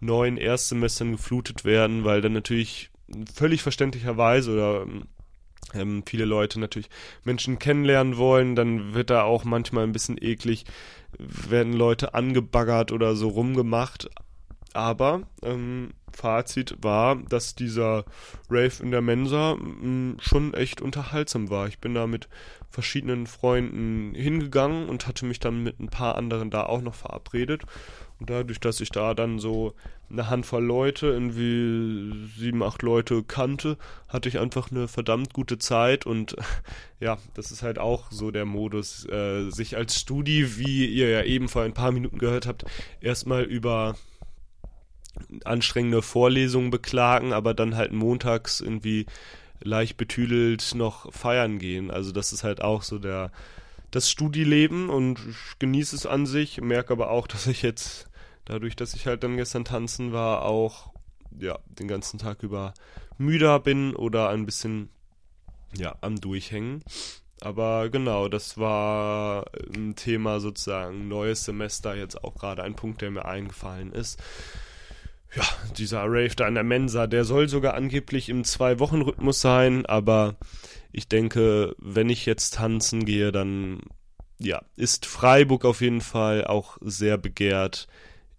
neuen 0.00 0.36
Erstsemestern 0.36 1.12
geflutet 1.12 1.64
werden, 1.64 2.04
weil 2.04 2.20
dann 2.20 2.32
natürlich 2.32 2.90
völlig 3.34 3.62
verständlicherweise 3.62 4.52
oder 4.52 4.86
ähm, 5.74 6.02
viele 6.06 6.24
Leute 6.24 6.58
natürlich 6.58 6.88
Menschen 7.24 7.58
kennenlernen 7.58 8.16
wollen, 8.16 8.56
dann 8.56 8.94
wird 8.94 9.10
da 9.10 9.22
auch 9.22 9.44
manchmal 9.44 9.84
ein 9.84 9.92
bisschen 9.92 10.18
eklig, 10.20 10.64
werden 11.18 11.72
Leute 11.72 12.14
angebaggert 12.14 12.92
oder 12.92 13.14
so 13.14 13.28
rumgemacht. 13.28 14.08
Aber 14.72 15.22
ähm, 15.42 15.90
Fazit 16.12 16.76
war, 16.80 17.16
dass 17.16 17.54
dieser 17.54 18.04
Rave 18.48 18.83
in 18.83 18.90
der 18.90 19.00
Mensa 19.00 19.54
mh, 19.54 19.87
mm, 19.87 20.16
schon 20.20 20.54
echt 20.54 20.80
unterhaltsam 20.80 21.50
war. 21.50 21.66
Ich 21.68 21.78
bin 21.78 21.94
da 21.94 22.06
mit 22.06 22.28
verschiedenen 22.68 23.26
Freunden 23.26 24.14
hingegangen 24.14 24.88
und 24.88 25.06
hatte 25.06 25.24
mich 25.26 25.40
dann 25.40 25.62
mit 25.62 25.80
ein 25.80 25.88
paar 25.88 26.16
anderen 26.16 26.50
da 26.50 26.64
auch 26.64 26.83
noch 26.83 26.94
verabredet. 26.94 27.62
Und 28.20 28.28
dadurch, 28.28 28.61
dass 28.61 28.80
ich 28.80 28.90
da 28.90 29.14
dann 29.14 29.38
so 29.38 29.72
eine 30.11 30.28
Handvoll 30.28 30.62
Leute, 30.62 31.06
irgendwie 31.06 32.28
sieben, 32.37 32.62
acht 32.62 32.83
Leute 32.83 33.22
kannte, 33.22 33.78
hatte 34.09 34.28
ich 34.28 34.38
einfach 34.38 34.70
eine 34.70 34.88
verdammt 34.88 35.33
gute 35.33 35.59
Zeit 35.59 36.04
und 36.04 36.37
ja, 37.00 37.16
das 37.35 37.50
ist 37.50 37.62
halt 37.62 37.78
auch 37.78 38.11
so 38.11 38.30
der 38.30 38.44
Modus, 38.44 39.09
äh, 39.09 39.48
sich 39.50 39.76
als 39.76 39.98
Studi, 39.98 40.59
wie 40.59 40.87
ihr 40.87 41.09
ja 41.09 41.22
eben 41.22 41.48
vor 41.48 41.62
ein 41.62 41.72
paar 41.72 41.92
Minuten 41.92 42.18
gehört 42.18 42.46
habt, 42.46 42.64
erstmal 43.00 43.44
über 43.44 43.96
anstrengende 45.44 46.02
Vorlesungen 46.02 46.70
beklagen, 46.70 47.33
aber 47.33 47.54
dann 47.54 47.76
halt 47.76 47.92
montags 47.92 48.61
irgendwie 48.61 49.06
leicht 49.62 49.96
betüdelt 49.96 50.74
noch 50.74 51.12
feiern 51.12 51.59
gehen. 51.59 51.90
Also 51.90 52.12
das 52.12 52.33
ist 52.33 52.44
halt 52.44 52.62
auch 52.62 52.83
so 52.83 52.98
der 52.98 53.30
das 53.90 54.09
Studieleben 54.09 54.88
und 54.88 55.18
ich 55.28 55.59
genieße 55.59 55.96
es 55.96 56.06
an 56.06 56.26
sich, 56.26 56.61
merke 56.61 56.92
aber 56.92 57.11
auch, 57.11 57.26
dass 57.26 57.46
ich 57.46 57.62
jetzt 57.62 58.09
dadurch, 58.44 58.76
dass 58.76 58.94
ich 58.94 59.06
halt 59.06 59.22
dann 59.22 59.37
gestern 59.37 59.64
tanzen 59.64 60.12
war, 60.12 60.42
auch 60.42 60.92
ja, 61.38 61.59
den 61.66 61.88
ganzen 61.88 62.18
Tag 62.18 62.42
über 62.42 62.74
müder 63.18 63.61
bin 63.61 63.94
oder 63.94 64.30
ein 64.30 64.46
bisschen 64.46 64.90
ja, 65.76 65.94
am 66.00 66.20
Durchhängen. 66.20 66.83
Aber 67.40 67.88
genau, 67.88 68.28
das 68.28 68.59
war 68.59 69.46
ein 69.74 69.94
Thema 69.94 70.40
sozusagen 70.40 71.09
neues 71.09 71.44
Semester 71.44 71.94
jetzt 71.94 72.22
auch 72.22 72.35
gerade 72.35 72.62
ein 72.62 72.74
Punkt, 72.74 73.00
der 73.00 73.11
mir 73.11 73.24
eingefallen 73.24 73.92
ist 73.92 74.20
ja, 75.34 75.44
dieser 75.76 76.02
Rave 76.04 76.34
da 76.36 76.48
in 76.48 76.54
der 76.54 76.64
Mensa, 76.64 77.06
der 77.06 77.24
soll 77.24 77.48
sogar 77.48 77.74
angeblich 77.74 78.28
im 78.28 78.44
Zwei-Wochen-Rhythmus 78.44 79.40
sein, 79.40 79.86
aber 79.86 80.36
ich 80.92 81.08
denke, 81.08 81.76
wenn 81.78 82.08
ich 82.08 82.26
jetzt 82.26 82.54
tanzen 82.54 83.04
gehe, 83.04 83.30
dann 83.30 83.80
ja, 84.38 84.62
ist 84.76 85.06
Freiburg 85.06 85.64
auf 85.64 85.80
jeden 85.82 86.00
Fall 86.00 86.46
auch 86.46 86.78
sehr 86.80 87.18
begehrt, 87.18 87.86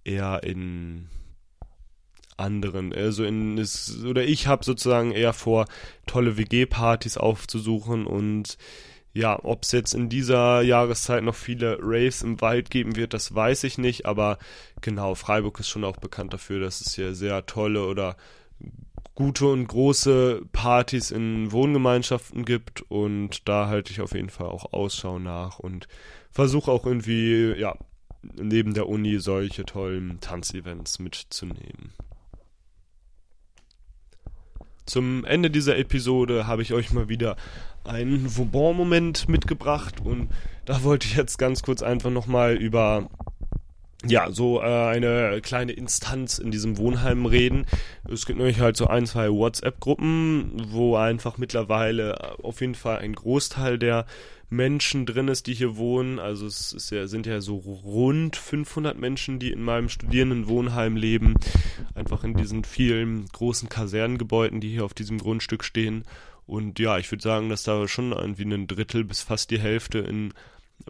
eher 0.03 0.41
in 0.43 1.07
anderen, 2.37 2.91
also 2.91 3.23
in 3.23 3.57
ist, 3.57 4.03
oder 4.03 4.23
ich 4.23 4.47
habe 4.47 4.65
sozusagen 4.65 5.11
eher 5.11 5.33
vor, 5.33 5.67
tolle 6.07 6.37
WG-Partys 6.37 7.17
aufzusuchen 7.17 8.07
und 8.07 8.57
ja, 9.13 9.43
ob 9.43 9.63
es 9.63 9.71
jetzt 9.71 9.93
in 9.93 10.09
dieser 10.09 10.61
Jahreszeit 10.61 11.23
noch 11.23 11.35
viele 11.35 11.77
Raves 11.81 12.21
im 12.21 12.39
Wald 12.41 12.69
geben 12.69 12.95
wird, 12.95 13.13
das 13.13 13.33
weiß 13.33 13.63
ich 13.65 13.77
nicht, 13.77 14.05
aber 14.05 14.37
genau, 14.81 15.15
Freiburg 15.15 15.59
ist 15.59 15.69
schon 15.69 15.83
auch 15.83 15.97
bekannt 15.97 16.33
dafür, 16.33 16.59
dass 16.59 16.81
es 16.81 16.95
hier 16.95 17.13
sehr 17.13 17.45
tolle 17.45 17.85
oder 17.85 18.15
gute 19.15 19.47
und 19.47 19.67
große 19.67 20.43
Partys 20.53 21.11
in 21.11 21.51
Wohngemeinschaften 21.51 22.45
gibt 22.45 22.83
und 22.89 23.47
da 23.47 23.67
halte 23.67 23.91
ich 23.91 24.01
auf 24.01 24.13
jeden 24.13 24.29
Fall 24.29 24.47
auch 24.47 24.71
Ausschau 24.71 25.19
nach 25.19 25.59
und 25.59 25.87
versuche 26.29 26.71
auch 26.71 26.85
irgendwie, 26.85 27.53
ja, 27.57 27.75
neben 28.21 28.73
der 28.73 28.87
Uni 28.87 29.19
solche 29.19 29.65
tollen 29.65 30.19
Tanzevents 30.21 30.99
mitzunehmen. 30.99 31.91
Zum 34.85 35.25
Ende 35.25 35.49
dieser 35.49 35.77
Episode 35.77 36.47
habe 36.47 36.61
ich 36.61 36.73
euch 36.73 36.91
mal 36.91 37.07
wieder 37.07 37.35
einen 37.83 38.35
Vauban-Moment 38.35 39.29
mitgebracht 39.29 40.01
und 40.01 40.29
da 40.65 40.83
wollte 40.83 41.07
ich 41.07 41.15
jetzt 41.15 41.37
ganz 41.37 41.63
kurz 41.63 41.81
einfach 41.81 42.11
nochmal 42.11 42.55
über 42.55 43.09
ja, 44.05 44.31
so 44.31 44.61
äh, 44.61 44.65
eine 44.65 45.41
kleine 45.41 45.73
Instanz 45.73 46.39
in 46.39 46.51
diesem 46.51 46.77
Wohnheim 46.77 47.25
reden. 47.25 47.65
Es 48.09 48.25
gibt 48.25 48.39
nämlich 48.39 48.59
halt 48.59 48.75
so 48.75 48.87
ein, 48.87 49.05
zwei 49.05 49.29
WhatsApp-Gruppen, 49.29 50.69
wo 50.69 50.95
einfach 50.95 51.37
mittlerweile 51.37 52.39
auf 52.43 52.61
jeden 52.61 52.75
Fall 52.75 52.97
ein 52.97 53.13
Großteil 53.13 53.77
der 53.77 54.05
Menschen 54.49 55.05
drin 55.05 55.29
ist, 55.29 55.47
die 55.47 55.53
hier 55.53 55.77
wohnen. 55.77 56.19
Also 56.19 56.45
es 56.45 56.73
ist 56.73 56.91
ja, 56.91 57.07
sind 57.07 57.25
ja 57.25 57.41
so 57.41 57.57
rund 57.57 58.35
500 58.35 58.97
Menschen, 58.97 59.39
die 59.39 59.51
in 59.51 59.63
meinem 59.63 59.87
Studierendenwohnheim 59.87 60.97
leben. 60.97 61.35
Einfach 61.95 62.23
in 62.23 62.33
diesen 62.33 62.63
vielen 62.63 63.27
großen 63.27 63.69
Kasernengebäuden, 63.69 64.59
die 64.59 64.69
hier 64.69 64.83
auf 64.83 64.93
diesem 64.93 65.19
Grundstück 65.19 65.63
stehen. 65.63 66.03
Und 66.45 66.79
ja, 66.79 66.97
ich 66.97 67.11
würde 67.11 67.23
sagen, 67.23 67.49
dass 67.49 67.63
da 67.63 67.87
schon 67.87 68.11
irgendwie 68.11 68.43
ein 68.43 68.67
Drittel 68.67 69.03
bis 69.03 69.21
fast 69.21 69.51
die 69.51 69.59
Hälfte 69.59 69.99
in 69.99 70.33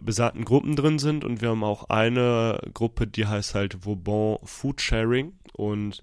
besagten 0.00 0.44
Gruppen 0.44 0.76
drin 0.76 0.98
sind. 0.98 1.24
Und 1.24 1.40
wir 1.40 1.50
haben 1.50 1.64
auch 1.64 1.90
eine 1.90 2.60
Gruppe, 2.72 3.06
die 3.06 3.26
heißt 3.26 3.54
halt 3.54 3.84
Vauban 3.84 4.38
Food 4.44 4.80
Sharing. 4.80 5.34
Und 5.52 6.02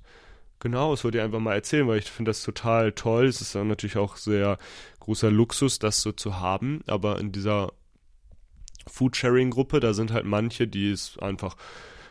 genau, 0.59 0.91
das 0.91 1.03
wollte 1.03 1.17
ich 1.17 1.23
einfach 1.23 1.39
mal 1.39 1.55
erzählen, 1.55 1.87
weil 1.87 1.99
ich 1.99 2.09
finde 2.09 2.29
das 2.29 2.43
total 2.43 2.91
toll. 2.91 3.25
Es 3.25 3.41
ist 3.41 3.55
natürlich 3.55 3.97
auch 3.97 4.17
sehr 4.17 4.57
großer 4.99 5.31
Luxus, 5.31 5.79
das 5.79 6.01
so 6.01 6.11
zu 6.11 6.39
haben. 6.39 6.81
Aber 6.87 7.19
in 7.19 7.31
dieser 7.31 7.71
Food 8.87 9.15
Sharing 9.15 9.51
Gruppe, 9.51 9.79
da 9.79 9.93
sind 9.93 10.11
halt 10.11 10.25
manche, 10.25 10.67
die 10.67 10.91
es 10.91 11.17
einfach 11.19 11.55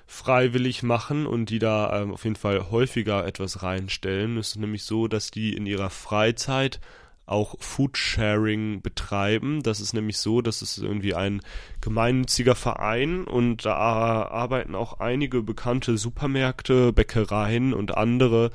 freiwillig 0.06 0.82
machen 0.82 1.26
und 1.26 1.50
die 1.50 1.58
da 1.58 2.00
ähm, 2.00 2.12
auf 2.12 2.24
jeden 2.24 2.36
Fall 2.36 2.70
häufiger 2.70 3.26
etwas 3.26 3.62
reinstellen. 3.62 4.38
Es 4.38 4.50
ist 4.50 4.56
nämlich 4.56 4.84
so, 4.84 5.06
dass 5.06 5.30
die 5.30 5.54
in 5.54 5.66
ihrer 5.66 5.90
Freizeit 5.90 6.80
auch 7.28 7.56
Foodsharing 7.60 8.80
betreiben. 8.82 9.62
Das 9.62 9.80
ist 9.80 9.92
nämlich 9.92 10.18
so, 10.18 10.40
dass 10.40 10.62
es 10.62 10.78
irgendwie 10.78 11.14
ein 11.14 11.42
gemeinnütziger 11.80 12.54
Verein 12.54 13.24
und 13.24 13.64
da 13.64 13.74
arbeiten 13.74 14.74
auch 14.74 15.00
einige 15.00 15.42
bekannte 15.42 15.98
Supermärkte, 15.98 16.92
Bäckereien 16.92 17.74
und 17.74 17.96
andere 17.96 18.50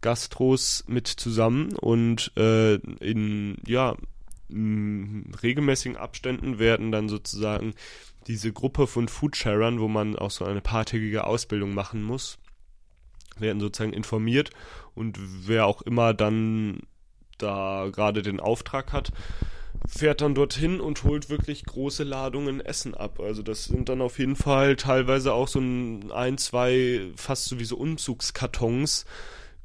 Gastros 0.00 0.84
mit 0.86 1.08
zusammen 1.08 1.72
und 1.76 2.32
äh, 2.36 2.74
in 2.74 3.56
ja 3.66 3.96
regelmäßigen 4.50 5.96
Abständen 5.96 6.58
werden 6.58 6.92
dann 6.92 7.08
sozusagen 7.08 7.74
diese 8.26 8.52
Gruppe 8.52 8.86
von 8.86 9.08
Foodsharern, 9.08 9.80
wo 9.80 9.88
man 9.88 10.16
auch 10.16 10.30
so 10.30 10.44
eine 10.44 10.60
paartägige 10.60 11.24
Ausbildung 11.26 11.74
machen 11.74 12.02
muss, 12.02 12.38
werden 13.38 13.60
sozusagen 13.60 13.92
informiert 13.92 14.50
und 14.94 15.18
wer 15.46 15.66
auch 15.66 15.82
immer 15.82 16.14
dann 16.14 16.80
da 17.44 17.88
gerade 17.92 18.22
den 18.22 18.40
Auftrag 18.40 18.92
hat, 18.92 19.12
fährt 19.86 20.20
dann 20.20 20.34
dorthin 20.34 20.80
und 20.80 21.04
holt 21.04 21.28
wirklich 21.28 21.64
große 21.64 22.04
Ladungen 22.04 22.60
Essen 22.60 22.94
ab. 22.94 23.20
Also 23.20 23.42
das 23.42 23.64
sind 23.64 23.88
dann 23.88 24.00
auf 24.00 24.18
jeden 24.18 24.36
Fall 24.36 24.76
teilweise 24.76 25.32
auch 25.32 25.48
so 25.48 25.60
ein, 25.60 26.10
ein 26.12 26.38
zwei, 26.38 27.02
fast 27.16 27.44
sowieso 27.46 27.76
Umzugskartons, 27.76 29.04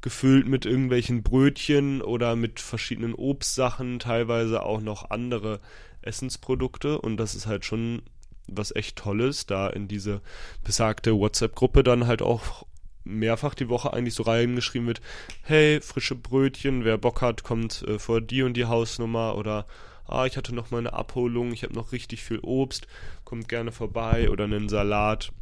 gefüllt 0.02 0.46
mit 0.46 0.66
irgendwelchen 0.66 1.22
Brötchen 1.22 2.02
oder 2.02 2.36
mit 2.36 2.60
verschiedenen 2.60 3.14
Obstsachen, 3.14 3.98
teilweise 3.98 4.62
auch 4.62 4.80
noch 4.80 5.10
andere 5.10 5.60
Essensprodukte 6.02 7.00
und 7.00 7.18
das 7.18 7.34
ist 7.34 7.46
halt 7.46 7.64
schon 7.64 8.02
was 8.46 8.74
echt 8.74 8.96
Tolles, 8.96 9.46
da 9.46 9.68
in 9.68 9.88
diese 9.88 10.22
besagte 10.64 11.14
WhatsApp-Gruppe 11.14 11.84
dann 11.84 12.06
halt 12.06 12.22
auch 12.22 12.66
mehrfach 13.04 13.54
die 13.54 13.68
Woche 13.68 13.92
eigentlich 13.92 14.14
so 14.14 14.24
reingeschrieben 14.24 14.86
wird, 14.86 15.00
hey, 15.42 15.80
frische 15.80 16.14
Brötchen, 16.14 16.84
wer 16.84 16.98
Bock 16.98 17.22
hat, 17.22 17.42
kommt 17.42 17.82
äh, 17.82 17.98
vor 17.98 18.20
die 18.20 18.42
und 18.42 18.54
die 18.54 18.66
Hausnummer 18.66 19.36
oder 19.36 19.66
ah, 20.06 20.26
ich 20.26 20.36
hatte 20.36 20.54
noch 20.54 20.70
mal 20.70 20.78
eine 20.78 20.92
Abholung, 20.92 21.52
ich 21.52 21.62
habe 21.62 21.74
noch 21.74 21.92
richtig 21.92 22.22
viel 22.22 22.40
Obst, 22.40 22.86
kommt 23.24 23.48
gerne 23.48 23.72
vorbei 23.72 24.28
oder 24.28 24.44
einen 24.44 24.68
Salat. 24.68 25.32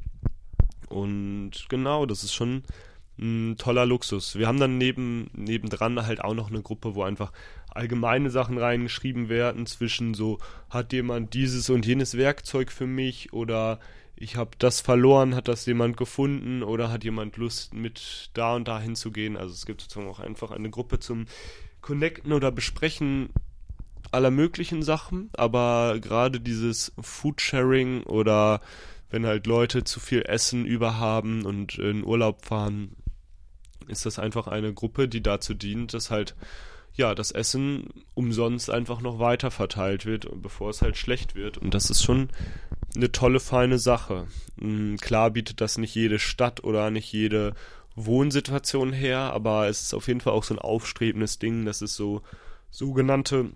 Und 0.89 1.67
genau, 1.69 2.07
das 2.07 2.23
ist 2.23 2.35
schon 2.35 2.63
ein 3.19 3.57
toller 3.59 3.85
Luxus. 3.87 4.37
Wir 4.37 4.47
haben 4.47 4.61
dann 4.61 4.79
neben, 4.79 5.31
nebendran 5.35 6.07
halt 6.07 6.23
auch 6.23 6.35
noch 6.35 6.51
eine 6.51 6.63
Gruppe, 6.63 6.95
wo 6.95 7.03
einfach 7.03 7.33
allgemeine 7.71 8.31
Sachen 8.31 8.59
reingeschrieben 8.59 9.29
werden, 9.29 9.67
zwischen 9.67 10.15
so, 10.15 10.39
hat 10.71 10.93
jemand 10.93 11.35
dieses 11.35 11.69
und 11.71 11.85
jenes 11.87 12.17
Werkzeug 12.17 12.71
für 12.71 12.87
mich 12.87 13.33
oder 13.33 13.81
ich 14.21 14.37
habe 14.37 14.51
das 14.59 14.81
verloren, 14.81 15.35
hat 15.35 15.49
das 15.49 15.67
jemand 15.67 15.97
gefunden 15.97 16.63
oder 16.63 16.91
hat 16.91 17.05
jemand 17.05 17.37
Lust 17.37 17.75
mit 17.75 18.31
da 18.35 18.55
und 18.55 18.67
da 18.67 18.81
hinzugehen. 18.81 19.37
Also 19.37 19.55
es 19.55 19.65
gibt 19.65 19.81
sozusagen 19.81 20.09
auch 20.09 20.21
einfach 20.21 20.51
eine 20.51 20.71
Gruppe 20.71 20.99
zum 20.99 21.27
Connecten 21.81 22.33
oder 22.33 22.51
Besprechen 22.51 23.31
aller 24.11 24.31
möglichen 24.31 24.83
Sachen, 24.83 25.31
aber 25.35 25.99
gerade 26.01 26.41
dieses 26.41 26.93
Foodsharing 27.01 28.03
oder 28.05 28.61
wenn 29.11 29.27
halt 29.27 29.47
Leute 29.47 29.85
zu 29.85 30.01
viel 30.01 30.23
Essen 30.23 30.67
überhaben 30.67 31.45
und 31.45 31.79
in 31.79 32.05
Urlaub 32.05 32.45
fahren, 32.45 32.97
ist 33.87 34.05
das 34.07 34.19
einfach 34.19 34.47
eine 34.47 34.75
Gruppe, 34.75 35.09
die 35.09 35.23
dazu 35.23 35.55
dient, 35.55 35.95
dass 35.95 36.11
halt 36.11 36.35
ja 36.95 37.15
das 37.15 37.31
Essen 37.31 37.89
umsonst 38.15 38.71
einfach 38.71 39.01
noch 39.01 39.19
weiter 39.19 39.51
verteilt 39.51 40.05
wird, 40.05 40.29
bevor 40.43 40.71
es 40.71 40.83
halt 40.83 40.97
schlecht 40.97 41.35
wird. 41.35 41.57
Und 41.57 41.73
das 41.73 41.91
ist 41.91 42.03
schon 42.03 42.29
eine 42.99 43.13
tolle, 43.13 43.41
feine 43.41 43.79
Sache. 43.79 44.27
Mm, 44.57 44.97
klar 44.97 45.31
bietet 45.31 45.61
das 45.61 45.79
nicht 45.79 45.95
jede 45.95 46.19
Stadt 46.19 46.65
oder 46.65 46.91
nicht 46.91 47.13
jede 47.13 47.55
Wohnsituation 47.95 48.93
her, 48.93 49.19
aber 49.19 49.69
es 49.69 49.83
ist 49.83 49.95
auf 49.95 50.09
jeden 50.09 50.21
Fall 50.21 50.33
auch 50.33 50.45
so 50.45 50.55
ein 50.55 50.59
aufstrebendes 50.59 51.39
Ding, 51.39 51.65
dass 51.65 51.81
es 51.81 51.95
so 51.97 52.23
sogenannte 52.71 53.51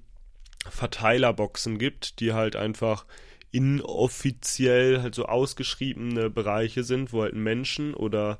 Verteilerboxen 0.69 1.79
gibt, 1.79 2.21
die 2.21 2.33
halt 2.33 2.57
einfach 2.57 3.05
inoffiziell 3.51 5.03
halt 5.03 5.15
so 5.15 5.27
ausgeschriebene 5.27 6.31
Bereiche 6.31 6.85
sind, 6.85 7.13
wo 7.13 7.23
halt 7.23 7.35
Menschen 7.35 7.95
oder 7.95 8.39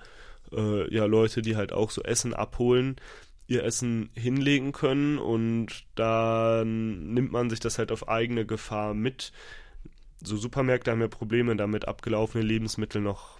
äh, 0.53 0.93
ja 0.93 1.05
Leute, 1.05 1.43
die 1.43 1.57
halt 1.57 1.73
auch 1.73 1.91
so 1.91 2.03
Essen 2.03 2.33
abholen, 2.33 2.97
ihr 3.47 3.65
Essen 3.65 4.11
hinlegen 4.15 4.73
können 4.73 5.19
und 5.19 5.85
dann 5.97 7.13
nimmt 7.13 7.33
man 7.33 7.51
sich 7.51 7.61
das 7.61 7.79
halt 7.79 7.93
auf 7.93 8.09
eigene 8.09 8.47
Gefahr 8.47 8.95
mit. 8.95 9.33
So 10.25 10.37
Supermärkte 10.37 10.91
haben 10.91 11.01
ja 11.01 11.09
Probleme 11.09 11.57
damit, 11.57 11.89
abgelaufene 11.89 12.45
Lebensmittel 12.45 13.01
noch 13.01 13.39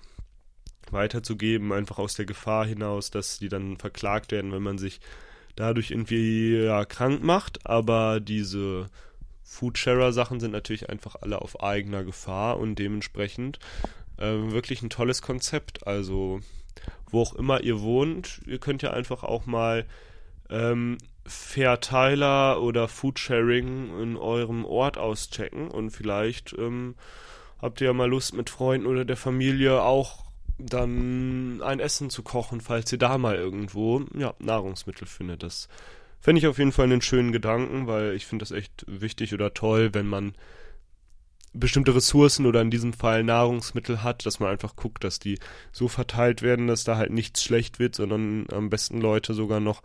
weiterzugeben, 0.91 1.73
einfach 1.73 1.99
aus 1.99 2.15
der 2.15 2.27
Gefahr 2.27 2.67
hinaus, 2.67 3.11
dass 3.11 3.39
die 3.39 3.49
dann 3.49 3.77
verklagt 3.77 4.33
werden, 4.33 4.53
wenn 4.53 4.63
man 4.63 4.79
sich 4.79 5.01
dadurch 5.57 5.91
irgendwie 5.91 6.57
ja, 6.57 6.85
krank 6.85 7.23
macht. 7.23 7.67
Aber 7.67 8.21
diese 8.21 8.91
Foodsharer-Sachen 9.43 10.41
sind 10.41 10.51
natürlich 10.51 10.91
einfach 10.91 11.17
alle 11.21 11.41
auf 11.41 11.63
eigener 11.63 12.05
Gefahr 12.05 12.59
und 12.59 12.77
dementsprechend 12.77 13.59
äh, 14.17 14.33
wirklich 14.33 14.83
ein 14.83 14.91
tolles 14.91 15.23
Konzept. 15.23 15.87
Also 15.87 16.41
wo 17.11 17.23
auch 17.23 17.35
immer 17.35 17.63
ihr 17.63 17.81
wohnt. 17.81 18.41
Ihr 18.47 18.59
könnt 18.59 18.83
ja 18.83 18.91
einfach 18.91 19.23
auch 19.23 19.47
mal 19.47 19.87
ähm, 20.51 20.99
Verteiler 21.25 22.61
oder 22.61 22.89
Foodsharing 22.89 24.01
in 24.01 24.17
eurem 24.17 24.65
Ort 24.65 24.99
auschecken 24.99 25.69
und 25.69 25.91
vielleicht 25.91 26.55
ähm, 26.59 26.97
habt 27.61 27.81
ihr 27.81 27.89
ja 27.89 27.93
mal 27.93 28.09
Lust 28.09 28.35
mit 28.35 28.51
Freunden 28.51 28.87
oder 28.87 29.05
der 29.05 29.17
Familie 29.17 29.83
auch 29.83 30.25
dann 30.59 31.63
ein 31.63 31.81
Essen 31.81 32.11
zu 32.11 32.23
kochen, 32.23 32.61
falls 32.61 32.93
ihr 32.93 32.99
da 32.99 33.19
mal 33.19 33.37
irgendwo 33.37 34.03
ja, 34.17 34.35
Nahrungsmittel 34.39 35.07
findet. 35.07 35.43
Das 35.43 35.69
fände 36.21 36.41
ich 36.41 36.47
auf 36.47 36.59
jeden 36.59 36.73
Fall 36.73 36.85
einen 36.85 37.03
schönen 37.03 37.33
Gedanken, 37.33 37.87
weil 37.87 38.15
ich 38.15 38.27
finde 38.27 38.43
das 38.43 38.51
echt 38.51 38.85
wichtig 38.87 39.33
oder 39.35 39.55
toll, 39.55 39.95
wenn 39.95 40.07
man 40.07 40.35
bestimmte 41.55 41.95
Ressourcen 41.95 42.47
oder 42.47 42.63
in 42.63 42.71
diesem 42.71 42.93
Fall 42.93 43.25
Nahrungsmittel 43.25 44.03
hat, 44.03 44.25
dass 44.25 44.41
man 44.41 44.51
einfach 44.51 44.75
guckt, 44.75 45.05
dass 45.05 45.19
die 45.19 45.39
so 45.71 45.89
verteilt 45.89 46.43
werden, 46.43 46.67
dass 46.67 46.85
da 46.85 46.97
halt 46.97 47.11
nichts 47.11 47.43
schlecht 47.43 47.79
wird, 47.79 47.95
sondern 47.95 48.47
am 48.51 48.71
besten 48.71 49.01
Leute 49.01 49.35
sogar 49.35 49.61
noch 49.61 49.83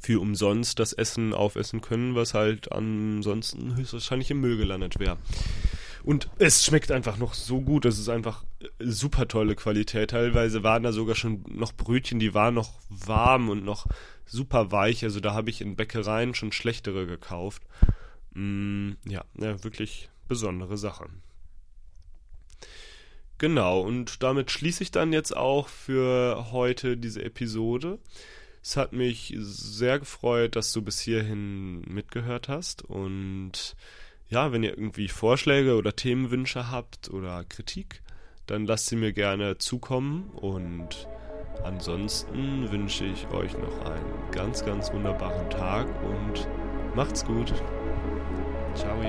für 0.00 0.20
umsonst 0.20 0.78
das 0.78 0.92
Essen 0.92 1.32
aufessen 1.32 1.80
können, 1.80 2.14
was 2.14 2.34
halt 2.34 2.72
ansonsten 2.72 3.76
höchstwahrscheinlich 3.76 4.30
im 4.30 4.40
Müll 4.40 4.56
gelandet 4.56 4.98
wäre. 4.98 5.18
Und 6.06 6.28
es 6.38 6.64
schmeckt 6.64 6.92
einfach 6.92 7.16
noch 7.16 7.34
so 7.34 7.60
gut. 7.60 7.84
Es 7.84 7.98
ist 7.98 8.08
einfach 8.08 8.44
super 8.78 9.26
tolle 9.26 9.56
Qualität. 9.56 10.10
Teilweise 10.10 10.62
waren 10.62 10.84
da 10.84 10.92
sogar 10.92 11.16
schon 11.16 11.44
noch 11.48 11.72
Brötchen, 11.72 12.20
die 12.20 12.32
waren 12.32 12.54
noch 12.54 12.74
warm 12.90 13.48
und 13.48 13.64
noch 13.64 13.86
super 14.24 14.70
weich. 14.70 15.02
Also 15.02 15.18
da 15.18 15.34
habe 15.34 15.50
ich 15.50 15.60
in 15.60 15.74
Bäckereien 15.74 16.34
schon 16.34 16.52
schlechtere 16.52 17.06
gekauft. 17.06 17.62
Mm, 18.34 18.92
ja, 19.04 19.24
ja, 19.36 19.64
wirklich 19.64 20.08
besondere 20.28 20.78
Sache. 20.78 21.08
Genau, 23.38 23.80
und 23.80 24.22
damit 24.22 24.50
schließe 24.50 24.84
ich 24.84 24.92
dann 24.92 25.12
jetzt 25.12 25.36
auch 25.36 25.68
für 25.68 26.52
heute 26.52 26.96
diese 26.96 27.24
Episode. 27.24 27.98
Es 28.66 28.76
hat 28.76 28.92
mich 28.92 29.32
sehr 29.38 30.00
gefreut, 30.00 30.56
dass 30.56 30.72
du 30.72 30.82
bis 30.82 30.98
hierhin 30.98 31.82
mitgehört 31.82 32.48
hast. 32.48 32.82
Und 32.82 33.76
ja, 34.28 34.50
wenn 34.50 34.64
ihr 34.64 34.70
irgendwie 34.70 35.06
Vorschläge 35.06 35.76
oder 35.76 35.94
Themenwünsche 35.94 36.68
habt 36.68 37.08
oder 37.10 37.44
Kritik, 37.44 38.02
dann 38.48 38.66
lasst 38.66 38.86
sie 38.86 38.96
mir 38.96 39.12
gerne 39.12 39.58
zukommen. 39.58 40.30
Und 40.30 41.06
ansonsten 41.62 42.68
wünsche 42.72 43.04
ich 43.04 43.28
euch 43.28 43.56
noch 43.56 43.84
einen 43.84 44.32
ganz, 44.32 44.64
ganz 44.64 44.92
wunderbaren 44.92 45.48
Tag 45.48 45.86
und 46.02 46.48
macht's 46.96 47.24
gut. 47.24 47.54
Ciao. 48.74 49.00